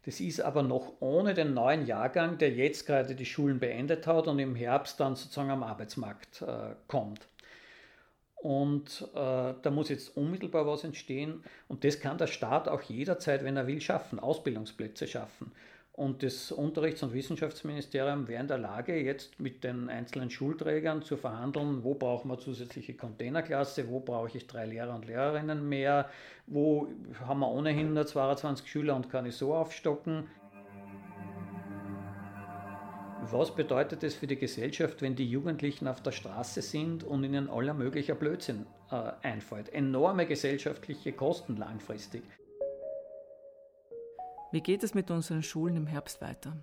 Das 0.05 0.21
ist 0.21 0.39
aber 0.39 0.63
noch 0.63 0.93
ohne 1.01 1.33
den 1.33 1.53
neuen 1.53 1.85
Jahrgang, 1.85 2.37
der 2.37 2.51
jetzt 2.51 2.85
gerade 2.85 3.15
die 3.15 3.25
Schulen 3.25 3.59
beendet 3.59 4.07
hat 4.07 4.29
und 4.29 4.39
im 4.39 4.55
Herbst 4.55 5.01
dann 5.01 5.17
sozusagen 5.17 5.49
am 5.49 5.63
Arbeitsmarkt 5.63 6.41
äh, 6.41 6.75
kommt. 6.87 7.27
Und 8.41 9.07
äh, 9.15 9.53
da 9.61 9.71
muss 9.71 9.89
jetzt 9.89 10.15
unmittelbar 10.15 10.67
was 10.67 10.83
entstehen. 10.83 11.43
Und 11.67 11.83
das 11.83 11.99
kann 11.99 12.17
der 12.17 12.27
Staat 12.27 12.67
auch 12.67 12.81
jederzeit, 12.83 13.43
wenn 13.43 13.57
er 13.57 13.67
will, 13.67 13.81
schaffen, 13.81 14.19
Ausbildungsplätze 14.19 15.07
schaffen. 15.07 15.51
Und 15.97 16.21
das 16.21 16.51
Unterrichts- 16.51 17.01
und 17.01 17.11
Wissenschaftsministerium 17.15 18.27
wäre 18.27 18.41
in 18.41 18.47
der 18.47 18.59
Lage, 18.59 19.01
jetzt 19.01 19.39
mit 19.39 19.63
den 19.63 19.89
einzelnen 19.89 20.29
Schulträgern 20.29 21.01
zu 21.01 21.17
verhandeln, 21.17 21.83
wo 21.83 21.95
brauchen 21.95 22.29
wir 22.29 22.37
zusätzliche 22.37 22.93
Containerklasse, 22.93 23.89
wo 23.89 23.99
brauche 23.99 24.37
ich 24.37 24.45
drei 24.45 24.67
Lehrer 24.67 24.93
und 24.93 25.07
Lehrerinnen 25.07 25.67
mehr, 25.67 26.07
wo 26.45 26.87
haben 27.19 27.39
wir 27.39 27.49
ohnehin 27.49 27.95
nur 27.95 28.05
22 28.05 28.69
Schüler 28.69 28.95
und 28.95 29.09
kann 29.09 29.25
ich 29.25 29.35
so 29.37 29.55
aufstocken. 29.55 30.27
Was 33.29 33.53
bedeutet 33.53 34.03
es 34.03 34.15
für 34.15 34.25
die 34.25 34.37
Gesellschaft, 34.37 35.01
wenn 35.01 35.15
die 35.15 35.29
Jugendlichen 35.29 35.87
auf 35.89 36.01
der 36.01 36.13
Straße 36.13 36.61
sind 36.61 37.03
und 37.03 37.25
ihnen 37.25 37.49
aller 37.49 37.73
möglicher 37.73 38.15
Blödsinn 38.15 38.65
äh, 38.89 39.11
einfällt? 39.21 39.67
Enorme 39.69 40.25
gesellschaftliche 40.25 41.11
Kosten 41.11 41.57
langfristig. 41.57 42.23
Wie 44.53 44.61
geht 44.61 44.81
es 44.81 44.93
mit 44.93 45.11
unseren 45.11 45.43
Schulen 45.43 45.75
im 45.75 45.87
Herbst 45.87 46.21
weiter? 46.21 46.55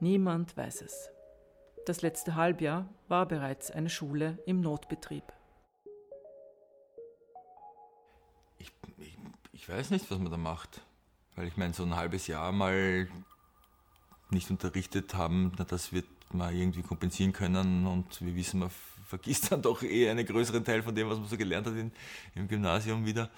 Niemand 0.00 0.56
weiß 0.56 0.80
es. 0.80 1.10
Das 1.84 2.00
letzte 2.00 2.36
Halbjahr 2.36 2.88
war 3.08 3.26
bereits 3.26 3.70
eine 3.70 3.90
Schule 3.90 4.38
im 4.46 4.62
Notbetrieb. 4.62 5.24
Ich, 8.56 8.72
ich, 8.96 9.18
ich 9.52 9.68
weiß 9.68 9.90
nicht, 9.90 10.10
was 10.10 10.18
man 10.18 10.30
da 10.30 10.38
macht. 10.38 10.80
Weil 11.34 11.48
ich 11.48 11.58
meine, 11.58 11.74
so 11.74 11.82
ein 11.82 11.96
halbes 11.96 12.28
Jahr 12.28 12.50
mal 12.50 13.08
nicht 14.30 14.50
unterrichtet 14.50 15.14
haben, 15.14 15.52
das 15.68 15.92
wird 15.92 16.06
man 16.32 16.54
irgendwie 16.56 16.82
kompensieren 16.82 17.32
können 17.32 17.86
und 17.86 18.20
wir 18.20 18.34
wissen, 18.34 18.60
man 18.60 18.70
vergisst 19.08 19.52
dann 19.52 19.62
doch 19.62 19.82
eh 19.82 20.10
einen 20.10 20.26
größeren 20.26 20.64
Teil 20.64 20.82
von 20.82 20.94
dem, 20.94 21.08
was 21.08 21.18
man 21.18 21.28
so 21.28 21.36
gelernt 21.36 21.66
hat 21.66 21.74
in, 21.74 21.92
im 22.34 22.48
Gymnasium 22.48 23.04
wieder. 23.06 23.30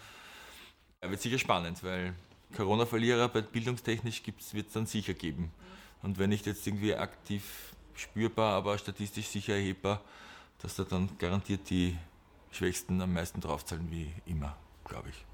Ja, 1.02 1.11
wird 1.11 1.21
sicher 1.21 1.38
spannend, 1.38 1.83
weil 1.85 2.14
Corona-Verlierer 2.57 3.28
bei 3.28 3.42
bildungstechnisch 3.42 4.23
wird 4.52 4.66
es 4.66 4.73
dann 4.73 4.87
sicher 4.87 5.14
geben. 5.14 5.52
Und 6.02 6.18
wenn 6.18 6.30
nicht 6.30 6.47
jetzt 6.47 6.66
irgendwie 6.66 6.95
aktiv 6.95 7.75
spürbar, 7.95 8.54
aber 8.54 8.78
statistisch 8.78 9.26
sicher 9.26 9.54
erhebbar, 9.54 10.00
dass 10.59 10.76
da 10.76 10.85
dann 10.85 11.11
garantiert 11.18 11.68
die 11.71 11.97
Schwächsten 12.50 13.00
am 13.02 13.12
meisten 13.12 13.40
draufzahlen 13.40 13.90
wie 13.90 14.12
immer, 14.26 14.57
glaube 14.85 15.11
ich. 15.11 15.25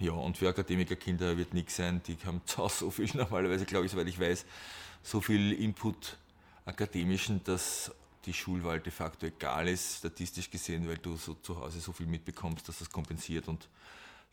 Ja, 0.00 0.12
und 0.12 0.36
für 0.36 0.48
Akademikerkinder 0.48 1.36
wird 1.36 1.54
nichts 1.54 1.76
sein, 1.76 2.02
die 2.06 2.16
haben 2.24 2.40
Hause 2.56 2.78
so 2.78 2.90
viel 2.90 3.08
normalerweise, 3.14 3.64
glaube 3.64 3.86
ich, 3.86 3.92
soweit 3.92 4.08
ich 4.08 4.18
weiß, 4.18 4.44
so 5.02 5.20
viel 5.20 5.52
Input 5.52 6.16
akademischen, 6.64 7.42
dass 7.44 7.92
die 8.24 8.32
Schulwahl 8.32 8.80
de 8.80 8.90
facto 8.90 9.26
egal 9.26 9.68
ist, 9.68 9.98
statistisch 9.98 10.50
gesehen, 10.50 10.88
weil 10.88 10.96
du 10.98 11.16
so 11.16 11.34
zu 11.34 11.60
Hause 11.60 11.80
so 11.80 11.92
viel 11.92 12.06
mitbekommst, 12.06 12.66
dass 12.68 12.78
das 12.78 12.90
kompensiert 12.90 13.48
und 13.48 13.68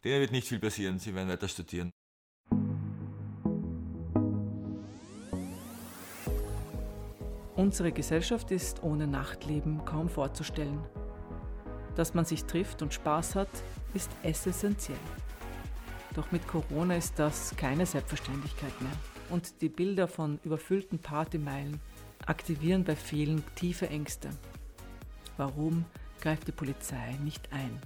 denen 0.04 0.22
wird 0.22 0.32
nicht 0.32 0.48
viel 0.48 0.60
passieren, 0.60 0.98
sie 0.98 1.14
werden 1.14 1.30
weiter 1.30 1.48
studieren. 1.48 1.92
Unsere 7.56 7.92
Gesellschaft 7.92 8.50
ist 8.50 8.82
ohne 8.82 9.06
Nachtleben 9.06 9.86
kaum 9.86 10.10
vorzustellen. 10.10 10.80
Dass 11.96 12.14
man 12.14 12.26
sich 12.26 12.46
trifft 12.46 12.82
und 12.82 12.94
Spaß 12.94 13.36
hat, 13.36 13.50
ist 13.94 14.10
essentiell. 14.24 14.98
Doch 16.14 16.32
mit 16.32 16.46
Corona 16.48 16.98
ist 16.98 17.18
das 17.18 17.56
keine 17.56 17.86
Selbstverständlichkeit 17.86 18.80
mehr. 18.82 18.92
Und 19.30 19.62
die 19.62 19.70
Bilder 19.70 20.10
von 20.10 20.40
überfüllten 20.44 21.00
Partymeilen 21.00 21.80
aktivieren 22.26 22.84
bei 22.84 22.96
vielen 22.96 23.44
tiefe 23.56 23.88
Ängste. 23.90 24.30
warum 25.38 25.86
greift 26.20 26.48
die 26.48 26.52
Polizei 26.52 27.18
nicht 27.24 27.52
ein? 27.52 27.80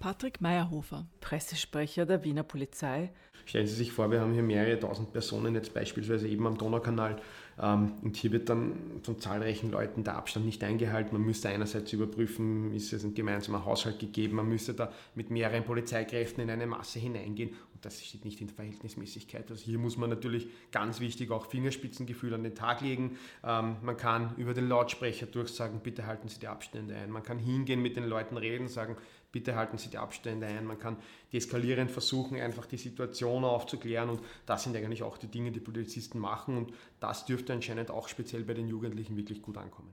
Patrick 0.00 0.40
Meyerhofer, 0.40 1.06
Pressesprecher 1.20 2.04
der 2.04 2.24
Wiener 2.24 2.42
Polizei. 2.42 3.10
Stellen 3.46 3.68
Sie 3.68 3.74
sich 3.74 3.92
vor, 3.92 4.10
wir 4.10 4.20
haben 4.20 4.32
hier 4.32 4.42
mehrere 4.42 4.78
tausend 4.78 5.12
Personen, 5.12 5.54
jetzt 5.54 5.72
beispielsweise 5.72 6.26
eben 6.28 6.46
am 6.46 6.58
Donaukanal, 6.58 7.22
und 7.62 8.16
hier 8.16 8.32
wird 8.32 8.48
dann 8.48 8.72
von 9.04 9.20
zahlreichen 9.20 9.70
Leuten 9.70 10.02
der 10.02 10.16
Abstand 10.16 10.46
nicht 10.46 10.64
eingehalten. 10.64 11.12
Man 11.12 11.22
müsste 11.22 11.48
einerseits 11.48 11.92
überprüfen, 11.92 12.74
ist 12.74 12.92
es 12.92 13.04
ein 13.04 13.14
gemeinsamer 13.14 13.64
Haushalt 13.64 14.00
gegeben, 14.00 14.36
man 14.36 14.48
müsste 14.48 14.74
da 14.74 14.92
mit 15.14 15.30
mehreren 15.30 15.62
Polizeikräften 15.62 16.42
in 16.42 16.50
eine 16.50 16.66
Masse 16.66 16.98
hineingehen 16.98 17.50
und 17.50 17.84
das 17.84 18.04
steht 18.04 18.24
nicht 18.24 18.40
in 18.40 18.48
Verhältnismäßigkeit. 18.48 19.48
Also 19.48 19.64
hier 19.64 19.78
muss 19.78 19.96
man 19.96 20.10
natürlich 20.10 20.48
ganz 20.72 20.98
wichtig 20.98 21.30
auch 21.30 21.46
Fingerspitzengefühl 21.46 22.34
an 22.34 22.42
den 22.42 22.56
Tag 22.56 22.80
legen. 22.80 23.16
Ähm, 23.44 23.76
man 23.82 23.96
kann 23.96 24.34
über 24.38 24.54
den 24.54 24.68
Lautsprecher 24.68 25.26
durchsagen, 25.26 25.78
bitte 25.84 26.06
halten 26.06 26.26
Sie 26.26 26.40
die 26.40 26.48
Abstände 26.48 26.96
ein. 26.96 27.12
Man 27.12 27.22
kann 27.22 27.38
hingehen 27.38 27.80
mit 27.80 27.94
den 27.94 28.04
Leuten 28.04 28.36
reden, 28.38 28.66
sagen, 28.66 28.96
bitte 29.32 29.56
halten 29.56 29.78
Sie 29.78 29.88
die 29.88 29.98
Abstände 29.98 30.46
ein. 30.46 30.64
Man 30.66 30.78
kann 30.78 30.96
deeskalierend 31.32 31.90
versuchen, 31.90 32.38
einfach 32.40 32.66
die 32.66 32.76
Situation 32.76 33.44
aufzuklären 33.44 34.10
und 34.10 34.20
das 34.46 34.62
sind 34.62 34.76
eigentlich 34.76 35.02
auch 35.02 35.18
die 35.18 35.28
Dinge, 35.28 35.50
die 35.50 35.60
Polizisten 35.60 36.18
machen 36.18 36.56
und 36.56 36.72
das 37.00 37.24
dürfte 37.24 37.52
anscheinend 37.52 37.90
auch 37.90 38.08
speziell 38.08 38.44
bei 38.44 38.54
den 38.54 38.68
Jugendlichen 38.68 39.16
wirklich 39.16 39.42
gut 39.42 39.56
ankommen. 39.56 39.90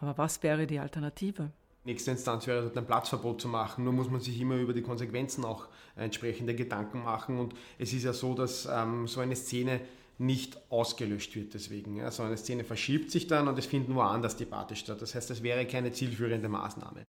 Aber 0.00 0.18
was 0.18 0.42
wäre 0.42 0.66
die 0.66 0.78
Alternative? 0.78 1.50
Nächste 1.84 2.12
Instanz 2.12 2.46
wäre 2.46 2.62
dort 2.62 2.78
ein 2.78 2.86
Platzverbot 2.86 3.42
zu 3.42 3.48
machen. 3.48 3.84
Nur 3.84 3.92
muss 3.92 4.10
man 4.10 4.20
sich 4.20 4.40
immer 4.40 4.56
über 4.56 4.72
die 4.72 4.82
Konsequenzen 4.82 5.44
auch 5.44 5.68
entsprechende 5.96 6.54
Gedanken 6.54 7.04
machen. 7.04 7.38
Und 7.38 7.54
es 7.78 7.92
ist 7.92 8.04
ja 8.04 8.14
so, 8.14 8.34
dass 8.34 8.66
ähm, 8.66 9.06
so 9.06 9.20
eine 9.20 9.36
Szene 9.36 9.82
nicht 10.16 10.58
ausgelöscht 10.70 11.36
wird 11.36 11.52
deswegen. 11.52 11.96
Ja. 11.96 12.10
So 12.10 12.22
eine 12.22 12.38
Szene 12.38 12.64
verschiebt 12.64 13.10
sich 13.10 13.26
dann 13.26 13.48
und 13.48 13.58
es 13.58 13.66
findet 13.66 13.94
woanders 13.94 14.36
Debatte 14.36 14.76
statt. 14.76 15.02
Das 15.02 15.14
heißt, 15.14 15.28
das 15.28 15.42
wäre 15.42 15.66
keine 15.66 15.92
zielführende 15.92 16.48
Maßnahme. 16.48 17.04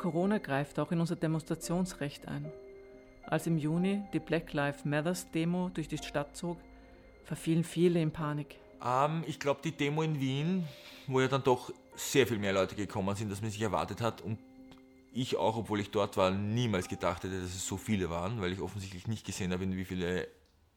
Corona 0.00 0.38
greift 0.38 0.78
auch 0.78 0.90
in 0.92 1.00
unser 1.00 1.14
Demonstrationsrecht 1.14 2.26
ein. 2.26 2.50
Als 3.26 3.46
im 3.46 3.58
Juni 3.58 4.02
die 4.14 4.18
Black 4.18 4.52
Lives 4.54 4.86
Matters 4.86 5.30
Demo 5.30 5.68
durch 5.68 5.88
die 5.88 5.98
Stadt 5.98 6.34
zog, 6.34 6.56
verfielen 7.24 7.64
viele 7.64 8.00
in 8.00 8.10
Panik. 8.10 8.58
Ähm, 8.82 9.22
ich 9.26 9.38
glaube, 9.38 9.60
die 9.62 9.72
Demo 9.72 10.02
in 10.02 10.18
Wien, 10.18 10.66
wo 11.06 11.20
ja 11.20 11.28
dann 11.28 11.44
doch 11.44 11.70
sehr 11.94 12.26
viel 12.26 12.38
mehr 12.38 12.54
Leute 12.54 12.74
gekommen 12.74 13.14
sind, 13.14 13.30
als 13.30 13.42
man 13.42 13.50
sich 13.50 13.60
erwartet 13.60 14.00
hat 14.00 14.22
und 14.22 14.38
ich 15.12 15.36
auch, 15.36 15.56
obwohl 15.56 15.80
ich 15.80 15.90
dort 15.90 16.16
war, 16.16 16.30
niemals 16.30 16.88
gedacht 16.88 17.22
hätte, 17.22 17.38
dass 17.38 17.50
es 17.50 17.66
so 17.66 17.76
viele 17.76 18.08
waren, 18.08 18.40
weil 18.40 18.52
ich 18.52 18.60
offensichtlich 18.60 19.06
nicht 19.06 19.26
gesehen 19.26 19.52
habe, 19.52 19.64
in 19.64 19.76
wie 19.76 19.84
viele 19.84 20.28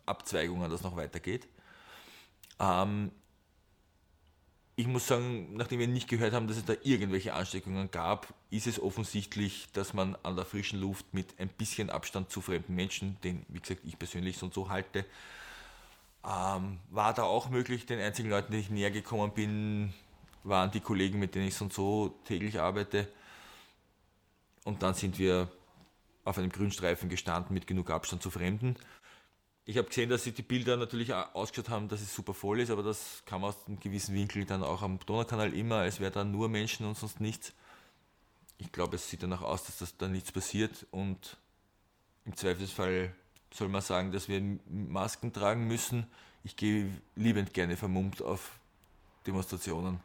Abzweigungen 0.06 0.70
das 0.70 0.84
noch 0.84 0.98
weitergeht. 0.98 1.48
Ähm, 2.60 3.12
ich 4.76 4.88
muss 4.88 5.08
sagen, 5.08 5.56
nachdem 5.56 5.80
wir 5.80 5.88
nicht 5.88 6.08
gehört 6.08 6.34
haben, 6.34 6.48
dass 6.48 6.58
es 6.58 6.66
da 6.66 6.74
irgendwelche 6.82 7.34
Ansteckungen 7.34 7.92
gab, 7.92 8.34
ist 8.50 8.66
es 8.66 8.82
offensichtlich, 8.82 9.68
dass 9.74 9.94
man 9.94 10.18
an 10.24 10.36
der 10.36 10.46
frischen 10.46 10.80
Luft 10.80 11.14
mit 11.14 11.40
ein 11.40 11.50
bisschen 11.50 11.90
Abstand 11.90 12.32
zu 12.32 12.42
fremden 12.42 12.74
Menschen, 12.74 13.18
den, 13.24 13.46
wie 13.50 13.60
gesagt, 13.60 13.82
ich 13.86 14.00
persönlich 14.00 14.38
so 14.38 14.48
und 14.48 14.54
so 14.54 14.70
halte, 14.70 15.06
ähm, 16.26 16.80
war 16.90 17.14
da 17.14 17.24
auch 17.24 17.50
möglich. 17.50 17.86
Den 17.86 18.00
einzigen 18.00 18.30
Leuten, 18.30 18.52
denen 18.52 18.64
ich 18.64 18.70
näher 18.72 18.92
gekommen 18.92 19.32
bin, 19.34 19.94
waren 20.44 20.72
die 20.72 20.80
Kollegen, 20.80 21.20
mit 21.20 21.36
denen 21.36 21.48
ich 21.48 21.56
so 21.56 21.66
und 21.66 21.74
so 21.74 22.16
täglich 22.26 22.60
arbeite. 22.60 23.08
Und 24.64 24.82
dann 24.82 24.96
sind 24.96 25.20
wir 25.20 25.52
auf 26.24 26.38
einem 26.38 26.50
Grünstreifen 26.50 27.10
gestanden 27.10 27.54
mit 27.54 27.68
genug 27.68 27.92
Abstand 27.92 28.24
zu 28.24 28.32
Fremden. 28.32 28.76
Ich 29.66 29.78
habe 29.78 29.88
gesehen, 29.88 30.10
dass 30.10 30.24
sie 30.24 30.34
die 30.34 30.42
Bilder 30.42 30.76
natürlich 30.76 31.14
ausgeschaut 31.14 31.70
haben, 31.70 31.88
dass 31.88 32.02
es 32.02 32.14
super 32.14 32.34
voll 32.34 32.60
ist, 32.60 32.70
aber 32.70 32.84
das 32.84 33.24
kam 33.26 33.46
aus 33.46 33.56
einem 33.66 33.80
gewissen 33.80 34.14
Winkel 34.14 34.44
dann 34.46 34.62
auch 34.62 34.82
am 34.82 35.00
Donaukanal 35.06 35.54
immer, 35.54 35.78
als 35.78 36.02
wäre 36.02 36.12
da 36.12 36.26
nur 36.26 36.50
Menschen 36.50 36.86
und 36.86 36.98
sonst 36.98 37.22
nichts. 37.22 37.54
Ich 38.58 38.74
glaube, 38.74 38.98
es 38.98 39.10
sieht 39.10 39.24
danach 39.24 39.42
aus, 39.42 39.64
dass 39.64 39.78
das 39.78 39.96
da 39.96 40.10
nichts 40.10 40.34
passiert 40.34 40.86
und 40.92 41.38
im 42.26 42.36
Zweifelsfall 42.36 43.16
soll 43.54 43.70
man 43.70 43.82
sagen, 43.82 44.12
dass 44.12 44.28
wir 44.28 44.42
Masken 44.70 45.32
tragen 45.32 45.66
müssen. 45.66 46.08
Ich 46.44 46.58
gehe 46.58 46.90
liebend 47.16 47.54
gerne 47.54 47.78
vermummt 47.78 48.22
auf 48.22 48.52
Demonstrationen. 49.26 50.00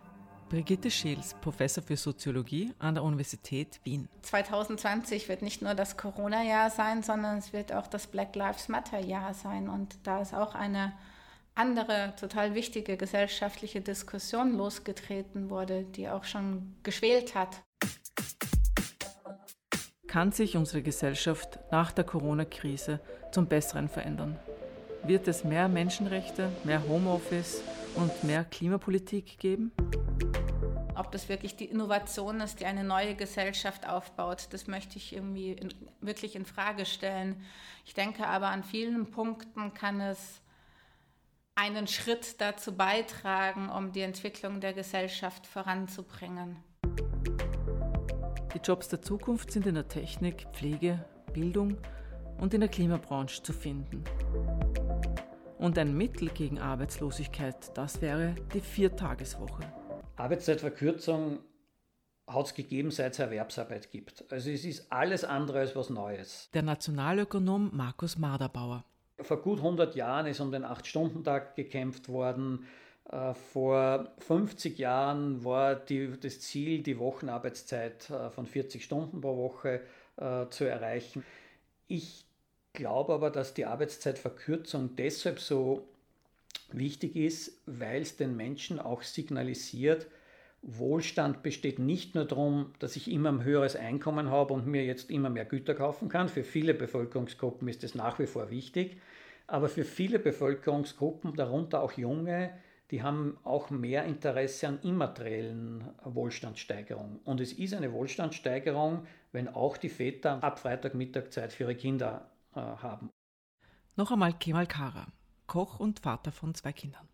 Brigitte 0.48 0.90
Scheels, 0.90 1.34
Professor 1.42 1.84
für 1.84 1.96
Soziologie 1.96 2.72
an 2.78 2.94
der 2.94 3.04
Universität 3.04 3.80
Wien. 3.84 4.08
2020 4.22 5.28
wird 5.28 5.42
nicht 5.42 5.60
nur 5.60 5.74
das 5.74 5.98
Corona-Jahr 5.98 6.70
sein, 6.70 7.02
sondern 7.02 7.36
es 7.36 7.52
wird 7.52 7.70
auch 7.70 7.86
das 7.86 8.06
Black 8.06 8.34
Lives 8.34 8.68
Matter-Jahr 8.68 9.34
sein. 9.34 9.68
Und 9.68 9.98
da 10.04 10.22
ist 10.22 10.32
auch 10.32 10.54
eine 10.54 10.94
andere, 11.54 12.14
total 12.18 12.54
wichtige 12.54 12.96
gesellschaftliche 12.96 13.82
Diskussion 13.82 14.56
losgetreten 14.56 15.50
wurde, 15.50 15.84
die 15.84 16.08
auch 16.08 16.24
schon 16.24 16.76
geschwelt 16.82 17.34
hat. 17.34 17.62
Kann 20.06 20.32
sich 20.32 20.56
unsere 20.56 20.80
Gesellschaft 20.80 21.58
nach 21.70 21.92
der 21.92 22.04
Corona-Krise 22.04 23.00
zum 23.32 23.46
Besseren 23.46 23.90
verändern? 23.90 24.38
Wird 25.04 25.28
es 25.28 25.44
mehr 25.44 25.68
Menschenrechte, 25.68 26.50
mehr 26.64 26.82
Homeoffice 26.88 27.60
und 27.96 28.24
mehr 28.24 28.44
Klimapolitik 28.44 29.38
geben? 29.38 29.72
Ob 30.98 31.12
das 31.12 31.28
wirklich 31.28 31.54
die 31.54 31.66
Innovation 31.66 32.40
ist, 32.40 32.58
die 32.58 32.66
eine 32.66 32.82
neue 32.82 33.14
Gesellschaft 33.14 33.88
aufbaut, 33.88 34.48
das 34.50 34.66
möchte 34.66 34.98
ich 34.98 35.14
irgendwie 35.14 35.52
in, 35.52 35.72
wirklich 36.00 36.34
in 36.34 36.44
Frage 36.44 36.86
stellen. 36.86 37.40
Ich 37.86 37.94
denke 37.94 38.26
aber, 38.26 38.48
an 38.48 38.64
vielen 38.64 39.08
Punkten 39.12 39.72
kann 39.74 40.00
es 40.00 40.40
einen 41.54 41.86
Schritt 41.86 42.40
dazu 42.40 42.76
beitragen, 42.76 43.68
um 43.68 43.92
die 43.92 44.00
Entwicklung 44.00 44.60
der 44.60 44.72
Gesellschaft 44.72 45.46
voranzubringen. 45.46 46.56
Die 48.52 48.58
Jobs 48.58 48.88
der 48.88 49.00
Zukunft 49.00 49.52
sind 49.52 49.66
in 49.66 49.76
der 49.76 49.86
Technik, 49.86 50.48
Pflege, 50.52 51.04
Bildung 51.32 51.76
und 52.38 52.54
in 52.54 52.60
der 52.60 52.70
Klimabranche 52.70 53.40
zu 53.40 53.52
finden. 53.52 54.02
Und 55.58 55.78
ein 55.78 55.96
Mittel 55.96 56.28
gegen 56.30 56.58
Arbeitslosigkeit, 56.58 57.76
das 57.76 58.00
wäre 58.00 58.34
die 58.52 58.60
Viertageswoche. 58.60 59.62
Arbeitszeitverkürzung 60.18 61.38
hat 62.26 62.46
es 62.46 62.54
gegeben, 62.54 62.90
seit 62.90 63.12
es 63.12 63.18
Erwerbsarbeit 63.18 63.90
gibt. 63.90 64.24
Also 64.30 64.50
es 64.50 64.64
ist 64.64 64.92
alles 64.92 65.24
andere 65.24 65.60
als 65.60 65.74
was 65.74 65.90
Neues. 65.90 66.50
Der 66.52 66.62
Nationalökonom 66.62 67.70
Markus 67.72 68.18
Maderbauer. 68.18 68.84
Vor 69.20 69.42
gut 69.42 69.58
100 69.58 69.96
Jahren 69.96 70.26
ist 70.26 70.40
um 70.40 70.52
den 70.52 70.64
8-Stunden-Tag 70.64 71.56
gekämpft 71.56 72.08
worden. 72.08 72.66
Äh, 73.10 73.34
vor 73.34 74.12
50 74.18 74.78
Jahren 74.78 75.44
war 75.44 75.74
die, 75.74 76.18
das 76.20 76.40
Ziel, 76.40 76.82
die 76.82 76.98
Wochenarbeitszeit 76.98 78.10
äh, 78.10 78.30
von 78.30 78.46
40 78.46 78.84
Stunden 78.84 79.20
pro 79.20 79.36
Woche 79.36 79.80
äh, 80.16 80.46
zu 80.50 80.64
erreichen. 80.64 81.24
Ich 81.86 82.26
glaube 82.74 83.14
aber, 83.14 83.30
dass 83.30 83.54
die 83.54 83.64
Arbeitszeitverkürzung 83.64 84.94
deshalb 84.94 85.40
so 85.40 85.88
wichtig 86.70 87.16
ist, 87.16 87.62
weil 87.66 88.02
es 88.02 88.16
den 88.16 88.36
Menschen 88.36 88.78
auch 88.78 89.02
signalisiert, 89.02 90.06
Wohlstand 90.62 91.42
besteht 91.42 91.78
nicht 91.78 92.14
nur 92.14 92.24
darum, 92.24 92.72
dass 92.80 92.96
ich 92.96 93.10
immer 93.10 93.30
ein 93.30 93.44
höheres 93.44 93.76
Einkommen 93.76 94.30
habe 94.30 94.54
und 94.54 94.66
mir 94.66 94.84
jetzt 94.84 95.10
immer 95.10 95.30
mehr 95.30 95.44
Güter 95.44 95.74
kaufen 95.74 96.08
kann. 96.08 96.28
Für 96.28 96.42
viele 96.42 96.74
Bevölkerungsgruppen 96.74 97.68
ist 97.68 97.84
das 97.84 97.94
nach 97.94 98.18
wie 98.18 98.26
vor 98.26 98.50
wichtig. 98.50 99.00
Aber 99.46 99.68
für 99.68 99.84
viele 99.84 100.18
Bevölkerungsgruppen, 100.18 101.34
darunter 101.36 101.80
auch 101.80 101.92
junge, 101.92 102.50
die 102.90 103.02
haben 103.02 103.38
auch 103.44 103.70
mehr 103.70 104.04
Interesse 104.04 104.68
an 104.68 104.80
immateriellen 104.82 105.84
Wohlstandssteigerung. 106.04 107.20
Und 107.24 107.40
es 107.40 107.52
ist 107.52 107.74
eine 107.74 107.92
Wohlstandssteigerung, 107.92 109.06
wenn 109.32 109.48
auch 109.48 109.76
die 109.76 109.88
Väter 109.88 110.42
ab 110.42 110.58
Freitagmittag 110.58 111.30
Zeit 111.30 111.52
für 111.52 111.64
ihre 111.64 111.76
Kinder 111.76 112.30
äh, 112.54 112.60
haben. 112.60 113.10
Noch 113.96 114.10
einmal 114.10 114.32
Kemal 114.34 114.66
Kara. 114.66 115.06
Koch 115.48 115.80
und 115.80 115.98
Vater 115.98 116.30
von 116.30 116.54
zwei 116.54 116.72
Kindern. 116.72 117.08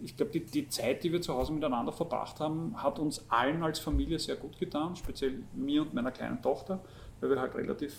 Ich 0.00 0.16
glaube, 0.16 0.30
die, 0.30 0.44
die, 0.44 0.68
Zeit, 0.68 1.02
die 1.02 1.10
wir 1.10 1.20
zu 1.20 1.34
Hause 1.34 1.52
miteinander 1.52 1.92
verbracht 1.92 2.38
haben, 2.38 2.80
hat 2.80 3.00
uns 3.00 3.28
allen 3.28 3.64
als 3.64 3.80
Familie 3.80 4.20
sehr 4.20 4.36
gut 4.36 4.58
getan, 4.58 4.94
speziell 4.94 5.42
mir 5.52 5.82
und 5.82 5.92
meiner 5.92 6.12
kleinen 6.12 6.40
Tochter, 6.40 6.84
weil 7.20 7.30
wir 7.30 7.40
halt 7.40 7.54
relativ 7.56 7.96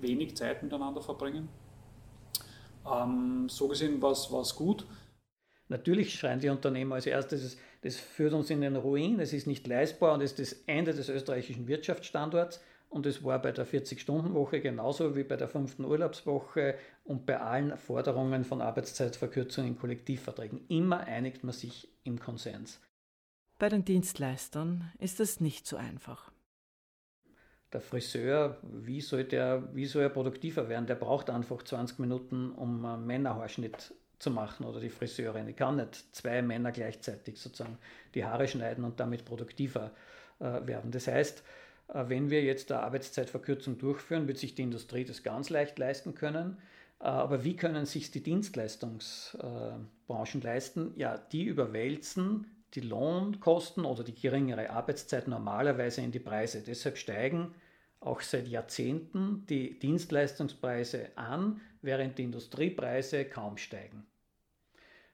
wenig 0.00 0.36
Zeit 0.36 0.62
miteinander 0.62 1.00
verbringen. 1.00 1.48
Ähm, 2.90 3.48
so 3.48 3.68
gesehen 3.68 4.02
war 4.02 4.12
es 4.12 4.56
gut. 4.56 4.84
Natürlich 5.68 6.14
schreien 6.14 6.40
die 6.40 6.48
Unternehmer 6.48 6.96
als 6.96 7.06
erstes, 7.06 7.58
das 7.82 7.96
führt 7.96 8.32
uns 8.32 8.50
in 8.50 8.62
den 8.62 8.76
Ruin, 8.76 9.20
es 9.20 9.32
ist 9.32 9.46
nicht 9.46 9.66
leistbar 9.66 10.14
und 10.14 10.22
es 10.22 10.32
ist 10.32 10.38
das 10.38 10.62
Ende 10.66 10.92
des 10.94 11.08
österreichischen 11.08 11.68
Wirtschaftsstandorts. 11.68 12.60
Und 12.90 13.04
es 13.04 13.22
war 13.22 13.40
bei 13.40 13.52
der 13.52 13.66
40-Stunden-Woche 13.66 14.60
genauso 14.60 15.14
wie 15.14 15.22
bei 15.22 15.36
der 15.36 15.48
fünften 15.48 15.84
Urlaubswoche 15.84 16.74
und 17.08 17.24
bei 17.24 17.40
allen 17.40 17.76
Forderungen 17.78 18.44
von 18.44 18.60
Arbeitszeitverkürzung 18.60 19.66
in 19.66 19.78
Kollektivverträgen. 19.78 20.60
Immer 20.68 21.00
einigt 21.00 21.42
man 21.42 21.54
sich 21.54 21.88
im 22.04 22.20
Konsens. 22.20 22.80
Bei 23.58 23.70
den 23.70 23.84
Dienstleistern 23.84 24.92
ist 24.98 25.18
es 25.18 25.40
nicht 25.40 25.66
so 25.66 25.76
einfach. 25.76 26.30
Der 27.72 27.80
Friseur, 27.80 28.58
wie 28.62 29.00
soll, 29.00 29.24
der, 29.24 29.74
wie 29.74 29.86
soll 29.86 30.02
er 30.02 30.10
produktiver 30.10 30.68
werden? 30.68 30.86
Der 30.86 30.94
braucht 30.94 31.30
einfach 31.30 31.62
20 31.62 31.98
Minuten, 31.98 32.52
um 32.52 32.84
einen 32.84 33.06
Männerhaarschnitt 33.06 33.94
zu 34.18 34.30
machen 34.30 34.66
oder 34.66 34.80
die 34.80 34.90
Friseurin. 34.90 35.48
Ich 35.48 35.56
kann 35.56 35.76
nicht 35.76 36.14
zwei 36.14 36.42
Männer 36.42 36.72
gleichzeitig 36.72 37.40
sozusagen 37.40 37.78
die 38.14 38.24
Haare 38.24 38.48
schneiden 38.48 38.84
und 38.84 39.00
damit 39.00 39.24
produktiver 39.24 39.92
äh, 40.40 40.66
werden. 40.66 40.90
Das 40.90 41.06
heißt, 41.06 41.42
äh, 41.88 42.04
wenn 42.08 42.30
wir 42.30 42.42
jetzt 42.42 42.70
eine 42.70 42.82
Arbeitszeitverkürzung 42.82 43.78
durchführen, 43.78 44.28
wird 44.28 44.38
sich 44.38 44.54
die 44.54 44.62
Industrie 44.62 45.04
das 45.04 45.22
ganz 45.22 45.50
leicht 45.50 45.78
leisten 45.78 46.14
können. 46.14 46.58
Aber 46.98 47.44
wie 47.44 47.56
können 47.56 47.86
sich 47.86 48.10
die 48.10 48.22
Dienstleistungsbranchen 48.22 50.42
leisten? 50.42 50.92
Ja, 50.96 51.16
die 51.16 51.44
überwälzen 51.44 52.46
die 52.74 52.80
Lohnkosten 52.80 53.84
oder 53.84 54.04
die 54.04 54.14
geringere 54.14 54.70
Arbeitszeit 54.70 55.28
normalerweise 55.28 56.02
in 56.02 56.12
die 56.12 56.18
Preise. 56.18 56.62
Deshalb 56.62 56.98
steigen 56.98 57.54
auch 58.00 58.20
seit 58.20 58.46
Jahrzehnten 58.46 59.46
die 59.46 59.78
Dienstleistungspreise 59.78 61.10
an, 61.16 61.60
während 61.82 62.18
die 62.18 62.24
Industriepreise 62.24 63.24
kaum 63.24 63.56
steigen. 63.56 64.06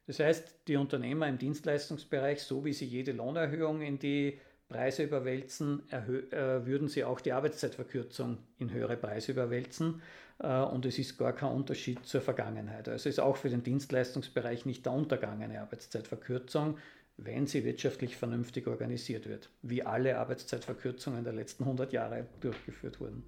Das 0.07 0.19
heißt, 0.19 0.69
die 0.69 0.77
Unternehmer 0.77 1.29
im 1.29 1.39
Dienstleistungsbereich, 1.39 2.43
so 2.43 2.65
wie 2.65 2.75
sie 2.75 2.85
jede 2.85 3.13
Lohnerhöhung 3.13 3.81
in 3.81 3.99
die 3.99 4.39
Preise 4.69 5.05
überwälzen, 5.05 5.89
äh, 5.91 6.67
würden 6.67 6.89
sie 6.89 7.05
auch 7.05 7.21
die 7.21 7.33
Arbeitszeitverkürzung 7.33 8.39
in 8.59 8.73
höhere 8.73 8.97
Preise 8.97 9.33
überwälzen. 9.33 10.03
Äh, 10.39 10.63
und 10.63 10.87
es 10.87 10.99
ist 10.99 11.19
gar 11.19 11.33
kein 11.33 11.53
Unterschied 11.53 12.05
zur 12.05 12.21
Vergangenheit. 12.21 12.89
Also 12.89 13.09
ist 13.09 13.21
auch 13.21 13.37
für 13.37 13.51
den 13.51 13.63
Dienstleistungsbereich 13.63 14.67
nicht 14.67 14.87
der 14.87 14.93
Untergang 14.93 15.43
eine 15.43 15.61
Arbeitszeitverkürzung, 15.61 16.79
wenn 17.17 17.47
sie 17.47 17.65
wirtschaftlich 17.65 18.17
vernünftig 18.17 18.67
organisiert 18.67 19.29
wird, 19.29 19.51
wie 19.63 19.85
alle 19.85 20.19
Arbeitszeitverkürzungen 20.19 21.23
der 21.23 21.33
letzten 21.33 21.65
100 21.65 21.93
Jahre 21.93 22.27
durchgeführt 22.41 23.01
wurden. 23.01 23.23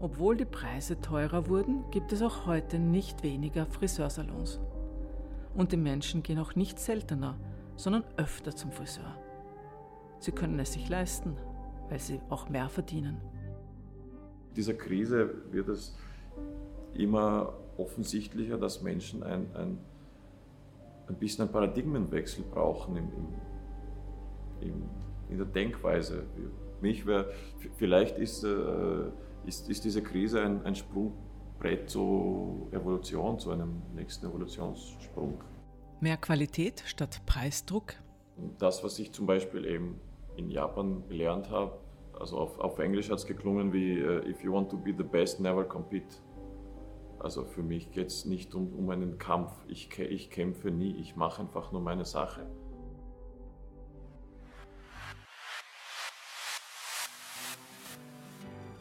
Obwohl 0.00 0.36
die 0.36 0.44
Preise 0.44 1.00
teurer 1.00 1.48
wurden, 1.48 1.88
gibt 1.92 2.12
es 2.12 2.20
auch 2.20 2.46
heute 2.46 2.78
nicht 2.78 3.22
weniger 3.22 3.64
Friseursalons. 3.64 4.60
Und 5.54 5.70
die 5.70 5.76
Menschen 5.76 6.24
gehen 6.24 6.40
auch 6.40 6.56
nicht 6.56 6.80
seltener, 6.80 7.38
sondern 7.76 8.04
öfter 8.16 8.54
zum 8.54 8.72
Friseur. 8.72 9.16
Sie 10.18 10.32
können 10.32 10.58
es 10.58 10.72
sich 10.72 10.88
leisten, 10.88 11.36
weil 11.88 12.00
sie 12.00 12.20
auch 12.28 12.48
mehr 12.48 12.68
verdienen. 12.68 13.20
In 14.54 14.58
dieser 14.58 14.74
Krise 14.74 15.34
wird 15.50 15.68
es 15.68 15.96
immer 16.94 17.54
offensichtlicher, 17.76 18.56
dass 18.56 18.82
Menschen 18.82 19.24
ein, 19.24 19.48
ein, 19.56 19.78
ein 21.08 21.16
bisschen 21.16 21.42
einen 21.42 21.50
Paradigmenwechsel 21.52 22.44
brauchen 22.44 22.94
im, 22.94 23.08
im, 24.60 24.68
im, 24.68 24.82
in 25.28 25.38
der 25.38 25.46
Denkweise. 25.46 26.22
Mich 26.80 27.04
wär, 27.04 27.30
vielleicht 27.78 28.16
ist, 28.16 28.44
äh, 28.44 29.10
ist, 29.44 29.68
ist 29.68 29.84
diese 29.84 30.02
Krise 30.04 30.40
ein, 30.42 30.64
ein 30.64 30.76
Sprungbrett 30.76 31.90
zur 31.90 32.68
Evolution, 32.70 33.40
zu 33.40 33.50
einem 33.50 33.82
nächsten 33.92 34.24
Evolutionssprung. 34.26 35.42
Mehr 35.98 36.16
Qualität 36.16 36.84
statt 36.86 37.22
Preisdruck? 37.26 37.94
Das, 38.60 38.84
was 38.84 39.00
ich 39.00 39.10
zum 39.10 39.26
Beispiel 39.26 39.64
eben 39.64 39.98
in 40.36 40.48
Japan 40.48 41.02
gelernt 41.08 41.50
habe. 41.50 41.72
Also 42.18 42.38
auf, 42.38 42.58
auf 42.58 42.78
Englisch 42.78 43.10
hat 43.10 43.18
es 43.18 43.26
geklungen 43.26 43.72
wie 43.72 44.02
uh, 44.02 44.22
If 44.26 44.42
you 44.42 44.52
want 44.52 44.70
to 44.70 44.76
be 44.76 44.94
the 44.96 45.02
best, 45.02 45.40
never 45.40 45.64
compete. 45.64 46.16
Also 47.18 47.44
für 47.44 47.62
mich 47.62 47.90
geht 47.90 48.08
es 48.08 48.24
nicht 48.24 48.54
um, 48.54 48.72
um 48.74 48.90
einen 48.90 49.18
Kampf. 49.18 49.52
Ich, 49.66 49.98
ich 49.98 50.30
kämpfe 50.30 50.70
nie, 50.70 50.94
ich 50.96 51.16
mache 51.16 51.42
einfach 51.42 51.72
nur 51.72 51.80
meine 51.80 52.04
Sache. 52.04 52.46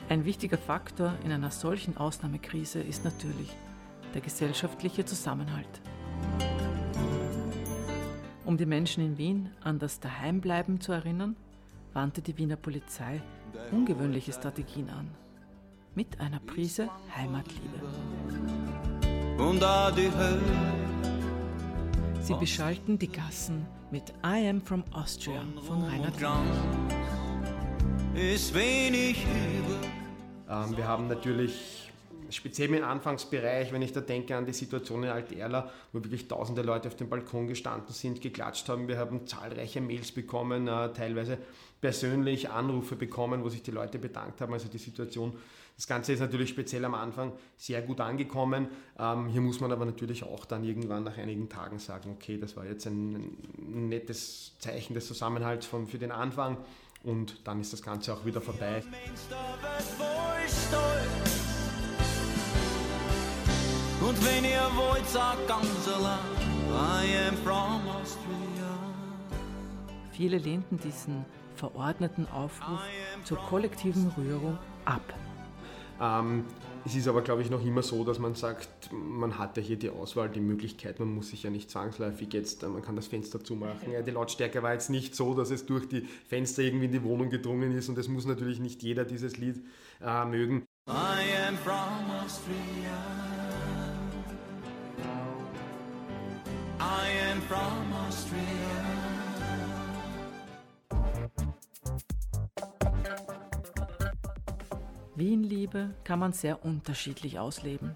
Ein 0.09 0.25
wichtiger 0.25 0.57
Faktor 0.57 1.13
in 1.23 1.31
einer 1.31 1.49
solchen 1.49 1.97
Ausnahmekrise 1.97 2.81
ist 2.81 3.03
natürlich 3.03 3.55
der 4.13 4.21
gesellschaftliche 4.21 5.05
Zusammenhalt. 5.05 5.81
Um 8.45 8.57
die 8.57 8.65
Menschen 8.65 9.03
in 9.03 9.17
Wien 9.17 9.49
an 9.61 9.79
das 9.79 10.01
Daheimbleiben 10.01 10.81
zu 10.81 10.91
erinnern, 10.91 11.35
wandte 11.93 12.21
die 12.21 12.37
Wiener 12.37 12.55
Polizei 12.55 13.21
ungewöhnliche 13.71 14.33
Strategien 14.33 14.89
an. 14.89 15.09
Mit 15.95 16.19
einer 16.19 16.39
Prise 16.39 16.89
Heimatliebe. 17.15 17.79
Sie 22.21 22.33
beschalten 22.35 22.97
die 22.97 23.11
Gassen 23.11 23.65
mit 23.91 24.11
I 24.25 24.47
Am 24.47 24.61
From 24.61 24.83
Austria 24.91 25.43
von 25.67 25.83
Reinhard 25.83 26.15
Ist 28.15 28.53
wenig 28.53 29.25
ähm, 30.49 30.75
Wir 30.75 30.87
haben 30.87 31.07
natürlich 31.07 31.82
speziell 32.35 32.73
im 32.73 32.83
Anfangsbereich, 32.83 33.71
wenn 33.71 33.81
ich 33.81 33.93
da 33.93 34.01
denke 34.01 34.35
an 34.35 34.45
die 34.45 34.53
Situation 34.53 35.03
in 35.03 35.09
Alterla, 35.09 35.71
wo 35.91 36.03
wirklich 36.03 36.27
tausende 36.27 36.61
Leute 36.61 36.87
auf 36.87 36.95
dem 36.95 37.09
Balkon 37.09 37.47
gestanden 37.47 37.93
sind, 37.93 38.21
geklatscht 38.21 38.67
haben. 38.69 38.87
Wir 38.87 38.97
haben 38.97 39.27
zahlreiche 39.27 39.81
Mails 39.81 40.11
bekommen, 40.11 40.67
äh, 40.67 40.93
teilweise 40.93 41.37
persönlich 41.81 42.49
Anrufe 42.49 42.95
bekommen, 42.95 43.43
wo 43.43 43.49
sich 43.49 43.61
die 43.61 43.71
Leute 43.71 43.99
bedankt 43.99 44.39
haben. 44.39 44.53
Also 44.53 44.69
die 44.69 44.77
Situation, 44.77 45.33
das 45.75 45.87
Ganze 45.87 46.13
ist 46.13 46.19
natürlich 46.19 46.49
speziell 46.49 46.85
am 46.85 46.93
Anfang 46.93 47.33
sehr 47.57 47.81
gut 47.81 47.99
angekommen. 47.99 48.67
Ähm, 48.97 49.27
hier 49.27 49.41
muss 49.41 49.59
man 49.59 49.71
aber 49.71 49.85
natürlich 49.85 50.23
auch 50.23 50.45
dann 50.45 50.63
irgendwann 50.63 51.03
nach 51.03 51.17
einigen 51.17 51.49
Tagen 51.49 51.79
sagen, 51.79 52.11
okay, 52.11 52.37
das 52.37 52.55
war 52.55 52.65
jetzt 52.65 52.85
ein, 52.85 53.37
nettes 53.57 54.53
Zeichen 54.59 54.93
des 54.93 55.07
Zusammenhalts 55.07 55.65
für 55.65 55.97
den 55.97 56.11
Anfang 56.11 56.57
und 57.03 57.45
dann 57.45 57.59
ist 57.59 57.73
das 57.73 57.81
Ganze 57.81 58.13
auch 58.13 58.25
wieder 58.25 58.39
vorbei. 58.39 58.81
Und 64.05 64.25
wenn 64.25 64.43
ihr 64.43 64.69
wollt, 64.75 65.07
sagt 65.07 65.47
ganz 65.47 65.87
allein, 65.87 66.19
I 66.69 67.29
am 67.29 67.37
from 67.37 67.87
Austria. 67.87 68.33
Viele 70.11 70.37
lehnten 70.37 70.77
diesen 70.77 71.23
verordneten 71.55 72.27
Aufruf 72.27 72.81
zur 73.23 73.37
kollektiven 73.37 74.11
Rührung 74.17 74.57
ab. 74.83 75.01
Ähm, 76.01 76.43
es 76.85 76.95
ist 76.95 77.07
aber, 77.07 77.21
glaube 77.21 77.43
ich, 77.43 77.49
noch 77.49 77.63
immer 77.65 77.81
so, 77.81 78.03
dass 78.03 78.19
man 78.19 78.35
sagt, 78.35 78.91
man 78.91 79.37
hat 79.37 79.55
ja 79.55 79.63
hier 79.63 79.77
die 79.77 79.89
Auswahl, 79.89 80.27
die 80.27 80.41
Möglichkeit, 80.41 80.99
man 80.99 81.15
muss 81.15 81.29
sich 81.29 81.43
ja 81.43 81.49
nicht 81.49 81.71
zwangsläufig 81.71 82.33
jetzt, 82.33 82.61
man 82.63 82.81
kann 82.81 82.97
das 82.97 83.07
Fenster 83.07 83.41
zumachen. 83.41 83.89
Ja, 83.89 84.01
die 84.01 84.11
Lautstärke 84.11 84.61
war 84.61 84.73
jetzt 84.73 84.89
nicht 84.89 85.15
so, 85.15 85.33
dass 85.33 85.49
es 85.49 85.65
durch 85.65 85.87
die 85.87 86.01
Fenster 86.27 86.61
irgendwie 86.61 86.85
in 86.85 86.91
die 86.91 87.03
Wohnung 87.03 87.29
gedrungen 87.29 87.71
ist 87.71 87.87
und 87.87 87.97
es 87.97 88.09
muss 88.09 88.25
natürlich 88.25 88.59
nicht 88.59 88.83
jeder 88.83 89.05
dieses 89.05 89.37
Lied 89.37 89.63
äh, 90.01 90.25
mögen. 90.25 90.65
I 90.89 91.47
am 91.47 91.55
from 91.59 92.11
Austria. 92.21 93.32
From 97.47 97.93
Austria. 98.07 98.41
Wienliebe 105.15 105.93
kann 106.03 106.19
man 106.19 106.33
sehr 106.33 106.65
unterschiedlich 106.65 107.39
ausleben. 107.39 107.95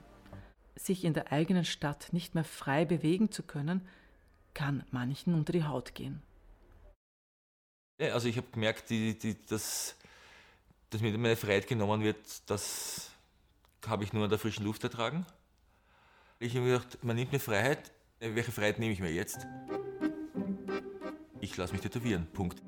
Sich 0.75 1.03
in 1.03 1.13
der 1.13 1.31
eigenen 1.31 1.65
Stadt 1.65 2.13
nicht 2.13 2.35
mehr 2.35 2.43
frei 2.43 2.85
bewegen 2.85 3.31
zu 3.31 3.43
können, 3.43 3.87
kann 4.53 4.83
manchen 4.91 5.33
unter 5.33 5.51
die 5.51 5.63
Haut 5.63 5.95
gehen. 5.95 6.21
Ja, 7.99 8.13
also 8.13 8.27
ich 8.27 8.37
habe 8.37 8.47
gemerkt, 8.51 8.89
die, 8.89 9.17
die, 9.17 9.35
dass, 9.45 9.95
dass 10.91 11.01
mir 11.01 11.17
meine 11.17 11.35
Freiheit 11.35 11.67
genommen 11.67 12.03
wird, 12.03 12.49
das 12.49 13.09
habe 13.87 14.03
ich 14.03 14.13
nur 14.13 14.23
an 14.23 14.29
der 14.29 14.39
frischen 14.39 14.65
Luft 14.65 14.83
ertragen. 14.83 15.25
Ich 16.39 16.55
habe 16.55 16.65
mir 16.65 16.77
gedacht, 16.77 17.03
man 17.03 17.15
nimmt 17.15 17.31
mir 17.31 17.39
Freiheit, 17.39 17.91
welche 18.19 18.51
Freiheit 18.51 18.79
nehme 18.79 18.93
ich 18.93 18.99
mir 18.99 19.11
jetzt? 19.11 19.47
Ich 21.39 21.55
lasse 21.55 21.73
mich 21.73 21.81
tätowieren. 21.81 22.27
Punkt. 22.33 22.61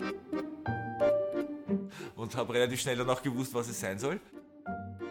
Und 2.16 2.36
habe 2.36 2.54
relativ 2.54 2.82
schnell 2.82 2.98
danach 2.98 3.22
gewusst, 3.22 3.54
was 3.54 3.68
es 3.68 3.80
sein 3.80 4.00
soll. 4.00 4.20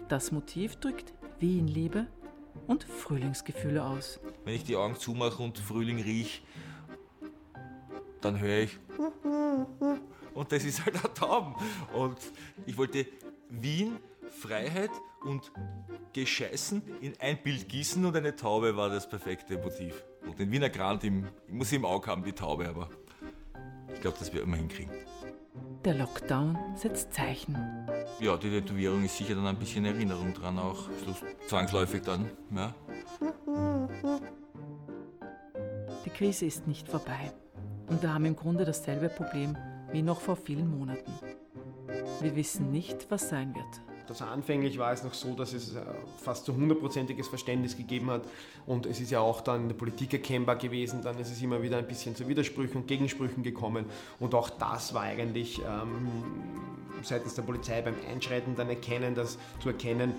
Das 0.08 0.32
Motiv 0.32 0.76
drückt 0.76 1.12
Wienliebe 1.38 2.06
und 2.66 2.84
Frühlingsgefühle 2.84 3.84
aus. 3.84 4.20
Wenn 4.44 4.54
ich 4.54 4.64
die 4.64 4.76
Augen 4.76 4.96
zumache 4.96 5.42
und 5.42 5.58
Frühling 5.58 6.00
rieche, 6.00 6.42
dann 8.20 8.38
höre 8.38 8.64
ich. 8.64 8.78
Und 10.34 10.52
das 10.52 10.64
ist 10.64 10.84
halt 10.84 10.96
ein 11.04 11.14
Tauben. 11.14 11.54
Und 11.92 12.18
ich 12.66 12.76
wollte 12.76 13.06
Wien, 13.50 13.96
Freiheit 14.28 14.90
und 15.22 15.52
Gescheißen 16.12 16.82
in 17.00 17.14
ein 17.20 17.42
Bild 17.42 17.68
gießen 17.68 18.04
und 18.04 18.16
eine 18.16 18.34
Taube 18.34 18.76
war 18.76 18.88
das 18.88 19.08
perfekte 19.08 19.58
Motiv. 19.58 20.04
Den 20.38 20.52
Wiener 20.52 20.70
Grand 20.70 21.02
im, 21.02 21.26
muss 21.48 21.72
ich 21.72 21.78
im 21.78 21.84
Auge 21.84 22.10
haben, 22.10 22.22
die 22.22 22.32
Taube, 22.32 22.68
aber 22.68 22.88
ich 23.92 24.00
glaube, 24.00 24.16
das 24.20 24.32
wir 24.32 24.42
immer 24.42 24.56
hinkriegen. 24.56 24.92
Der 25.84 25.94
Lockdown 25.94 26.56
setzt 26.76 27.12
Zeichen. 27.12 27.56
Ja, 28.20 28.36
die 28.36 28.50
Tätowierung 28.50 29.04
ist 29.04 29.16
sicher 29.16 29.34
dann 29.34 29.46
ein 29.46 29.58
bisschen 29.58 29.84
Erinnerung 29.84 30.34
dran, 30.34 30.58
auch 30.58 30.88
zwangsläufig 31.48 32.02
dann. 32.02 32.30
Ja. 32.54 32.74
Die 36.04 36.10
Krise 36.10 36.46
ist 36.46 36.66
nicht 36.66 36.88
vorbei 36.88 37.32
und 37.88 38.02
wir 38.02 38.14
haben 38.14 38.24
im 38.24 38.36
Grunde 38.36 38.64
dasselbe 38.64 39.08
Problem 39.08 39.56
wie 39.90 40.02
noch 40.02 40.20
vor 40.20 40.36
vielen 40.36 40.78
Monaten. 40.78 41.12
Wir 42.20 42.36
wissen 42.36 42.70
nicht, 42.70 43.10
was 43.10 43.28
sein 43.28 43.54
wird. 43.54 43.87
Also 44.08 44.24
anfänglich 44.24 44.78
war 44.78 44.92
es 44.92 45.02
noch 45.04 45.14
so, 45.14 45.34
dass 45.34 45.52
es 45.52 45.74
äh, 45.74 45.80
fast 46.22 46.44
zu 46.44 46.54
hundertprozentiges 46.54 47.28
Verständnis 47.28 47.76
gegeben 47.76 48.10
hat 48.10 48.22
und 48.66 48.86
es 48.86 49.00
ist 49.00 49.10
ja 49.10 49.20
auch 49.20 49.40
dann 49.40 49.62
in 49.62 49.68
der 49.68 49.76
Politik 49.76 50.12
erkennbar 50.12 50.56
gewesen, 50.56 51.02
dann 51.02 51.18
ist 51.18 51.30
es 51.30 51.42
immer 51.42 51.62
wieder 51.62 51.78
ein 51.78 51.86
bisschen 51.86 52.16
zu 52.16 52.28
Widersprüchen 52.28 52.82
und 52.82 52.86
Gegensprüchen 52.86 53.42
gekommen 53.42 53.86
und 54.18 54.34
auch 54.34 54.50
das 54.50 54.94
war 54.94 55.02
eigentlich 55.02 55.60
ähm, 55.60 56.08
seitens 57.02 57.34
der 57.34 57.42
Polizei 57.42 57.82
beim 57.82 57.94
Einschreiten 58.10 58.54
dann 58.56 58.68
erkennen, 58.68 59.14
das 59.14 59.38
zu 59.60 59.68
erkennen, 59.68 60.14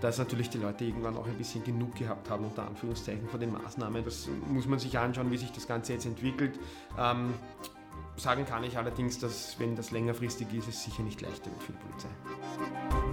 dass 0.00 0.18
natürlich 0.18 0.50
die 0.50 0.58
Leute 0.58 0.84
irgendwann 0.84 1.16
auch 1.16 1.26
ein 1.26 1.38
bisschen 1.38 1.62
genug 1.64 1.94
gehabt 1.94 2.28
haben, 2.28 2.44
unter 2.44 2.66
Anführungszeichen, 2.66 3.28
von 3.28 3.40
den 3.40 3.52
Maßnahmen. 3.52 4.04
Das 4.04 4.28
muss 4.48 4.66
man 4.66 4.78
sich 4.78 4.98
anschauen, 4.98 5.30
wie 5.30 5.36
sich 5.36 5.52
das 5.52 5.66
Ganze 5.66 5.92
jetzt 5.92 6.06
entwickelt. 6.06 6.58
Ähm, 6.98 7.34
sagen 8.16 8.44
kann 8.44 8.64
ich 8.64 8.76
allerdings, 8.76 9.18
dass 9.18 9.58
wenn 9.58 9.76
das 9.76 9.90
längerfristig 9.90 10.52
ist, 10.52 10.68
es 10.68 10.84
sicher 10.84 11.02
nicht 11.02 11.20
leichter 11.20 11.50
wird 11.50 11.62
für 11.62 11.72
die 11.72 11.78
Polizei. 11.78 13.03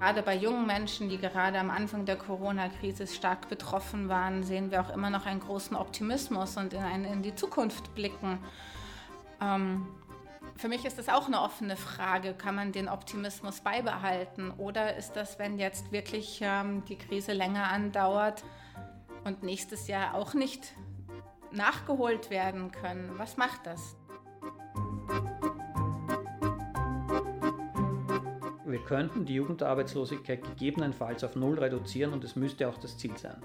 Gerade 0.00 0.22
bei 0.22 0.36
jungen 0.36 0.66
Menschen, 0.66 1.08
die 1.08 1.18
gerade 1.18 1.58
am 1.58 1.70
Anfang 1.70 2.06
der 2.06 2.16
Corona-Krise 2.16 3.06
stark 3.06 3.48
betroffen 3.48 4.08
waren, 4.08 4.42
sehen 4.42 4.70
wir 4.70 4.80
auch 4.80 4.90
immer 4.90 5.10
noch 5.10 5.26
einen 5.26 5.40
großen 5.40 5.76
Optimismus 5.76 6.56
und 6.56 6.72
in, 6.72 6.82
eine, 6.82 7.12
in 7.12 7.22
die 7.22 7.34
Zukunft 7.34 7.94
blicken. 7.94 8.38
Ähm, 9.40 9.86
für 10.56 10.68
mich 10.68 10.84
ist 10.84 10.98
das 10.98 11.08
auch 11.08 11.26
eine 11.26 11.40
offene 11.40 11.76
Frage. 11.76 12.32
Kann 12.32 12.54
man 12.54 12.72
den 12.72 12.88
Optimismus 12.88 13.60
beibehalten? 13.60 14.50
Oder 14.52 14.96
ist 14.96 15.12
das, 15.12 15.38
wenn 15.38 15.58
jetzt 15.58 15.92
wirklich 15.92 16.40
ähm, 16.42 16.84
die 16.86 16.96
Krise 16.96 17.32
länger 17.32 17.70
andauert 17.70 18.44
und 19.24 19.42
nächstes 19.42 19.88
Jahr 19.88 20.14
auch 20.14 20.34
nicht 20.34 20.74
nachgeholt 21.52 22.30
werden 22.30 22.72
können? 22.72 23.12
Was 23.18 23.36
macht 23.36 23.66
das? 23.66 23.96
Könnten 28.88 29.26
die 29.26 29.34
Jugendarbeitslosigkeit 29.34 30.42
gegebenenfalls 30.42 31.22
auf 31.22 31.36
Null 31.36 31.58
reduzieren 31.58 32.14
und 32.14 32.24
es 32.24 32.36
müsste 32.36 32.66
auch 32.66 32.78
das 32.78 32.96
Ziel 32.96 33.18
sein. 33.18 33.36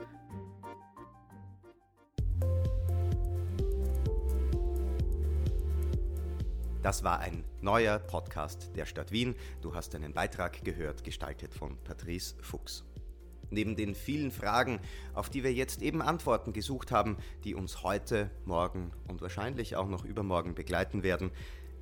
Das 6.82 7.04
war 7.04 7.20
ein 7.20 7.44
neuer 7.60 8.00
Podcast 8.00 8.72
der 8.78 8.86
Stadt 8.86 9.12
Wien. 9.12 9.36
Du 9.62 9.76
hast 9.76 9.94
einen 9.96 10.14
Beitrag 10.14 10.64
gehört, 10.64 11.04
gestaltet 11.04 11.54
von 11.54 11.78
Patrice 11.84 12.36
Fuchs. 12.42 12.86
Neben 13.50 13.76
den 13.76 13.96
vielen 13.96 14.32
Fragen, 14.32 14.80
auf 15.14 15.30
die 15.30 15.44
wir 15.44 15.54
jetzt 15.54 15.82
eben 15.82 16.02
Antworten 16.02 16.54
gesucht 16.54 16.90
haben, 16.90 17.18
die 17.44 17.54
uns 17.54 17.84
heute, 17.84 18.32
morgen 18.46 18.92
und 19.10 19.22
wahrscheinlich 19.22 19.76
auch 19.76 19.90
noch 19.90 20.06
übermorgen 20.06 20.56
begleiten 20.56 21.04
werden, 21.04 21.32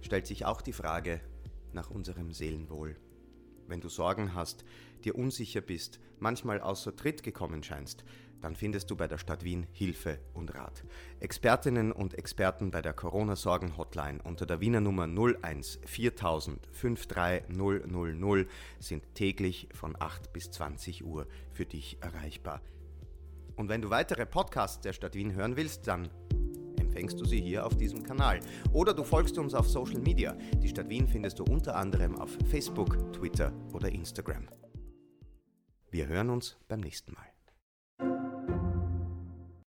stellt 0.02 0.26
sich 0.26 0.46
auch 0.46 0.62
die 0.64 0.74
Frage 0.74 1.22
nach 1.74 1.92
unserem 1.92 2.34
Seelenwohl. 2.34 2.96
Wenn 3.72 3.80
du 3.80 3.88
Sorgen 3.88 4.36
hast, 4.36 4.66
dir 5.06 5.16
unsicher 5.16 5.62
bist, 5.62 6.02
manchmal 6.20 6.60
außer 6.60 6.94
Tritt 6.94 7.24
gekommen 7.24 7.64
scheinst, 7.64 8.04
dann 8.42 8.58
findest 8.58 8.92
du 8.92 8.98
bei 8.98 9.08
der 9.08 9.18
Stadt 9.18 9.46
Wien 9.46 9.66
Hilfe 9.72 10.20
und 10.34 10.54
Rat. 10.54 10.84
Expertinnen 11.22 11.94
und 11.94 12.16
Experten 12.16 12.70
bei 12.70 12.82
der 12.82 12.92
Corona-Sorgen-Hotline 12.92 14.20
unter 14.26 14.46
der 14.46 14.60
Wiener 14.60 14.82
Nummer 14.82 15.08
01 15.08 15.80
4000 15.86 16.68
53000 16.74 18.50
sind 18.80 19.16
täglich 19.16 19.70
von 19.74 19.96
8 19.98 20.34
bis 20.34 20.52
20 20.52 21.06
Uhr 21.06 21.26
für 21.54 21.66
dich 21.66 21.98
erreichbar. 22.02 22.62
Und 23.56 23.70
wenn 23.70 23.82
du 23.82 23.90
weitere 23.90 24.26
Podcasts 24.26 24.82
der 24.82 24.92
Stadt 24.92 25.16
Wien 25.16 25.34
hören 25.34 25.56
willst, 25.56 25.88
dann 25.88 26.10
empfängst 26.92 27.22
du 27.22 27.26
sie 27.26 27.40
hier 27.40 27.66
auf 27.66 27.78
diesem 27.78 28.04
Kanal. 28.04 28.42
Oder 28.74 28.94
du 28.94 29.06
folgst 29.06 29.38
uns 29.38 29.54
auf 29.54 29.70
Social 29.70 30.02
Media. 30.02 30.36
Die 30.62 30.68
Stadt 30.68 30.90
Wien 30.90 31.08
findest 31.08 31.40
du 31.40 31.46
unter 31.46 31.78
anderem 31.78 32.20
auf 32.20 32.38
Facebook, 32.50 33.14
Twitter 33.14 33.54
oder 33.72 33.90
Instagram. 33.90 34.50
Wir 35.90 36.08
hören 36.08 36.30
uns 36.30 36.58
beim 36.68 36.82
nächsten 36.82 37.14
Mal. 37.14 37.31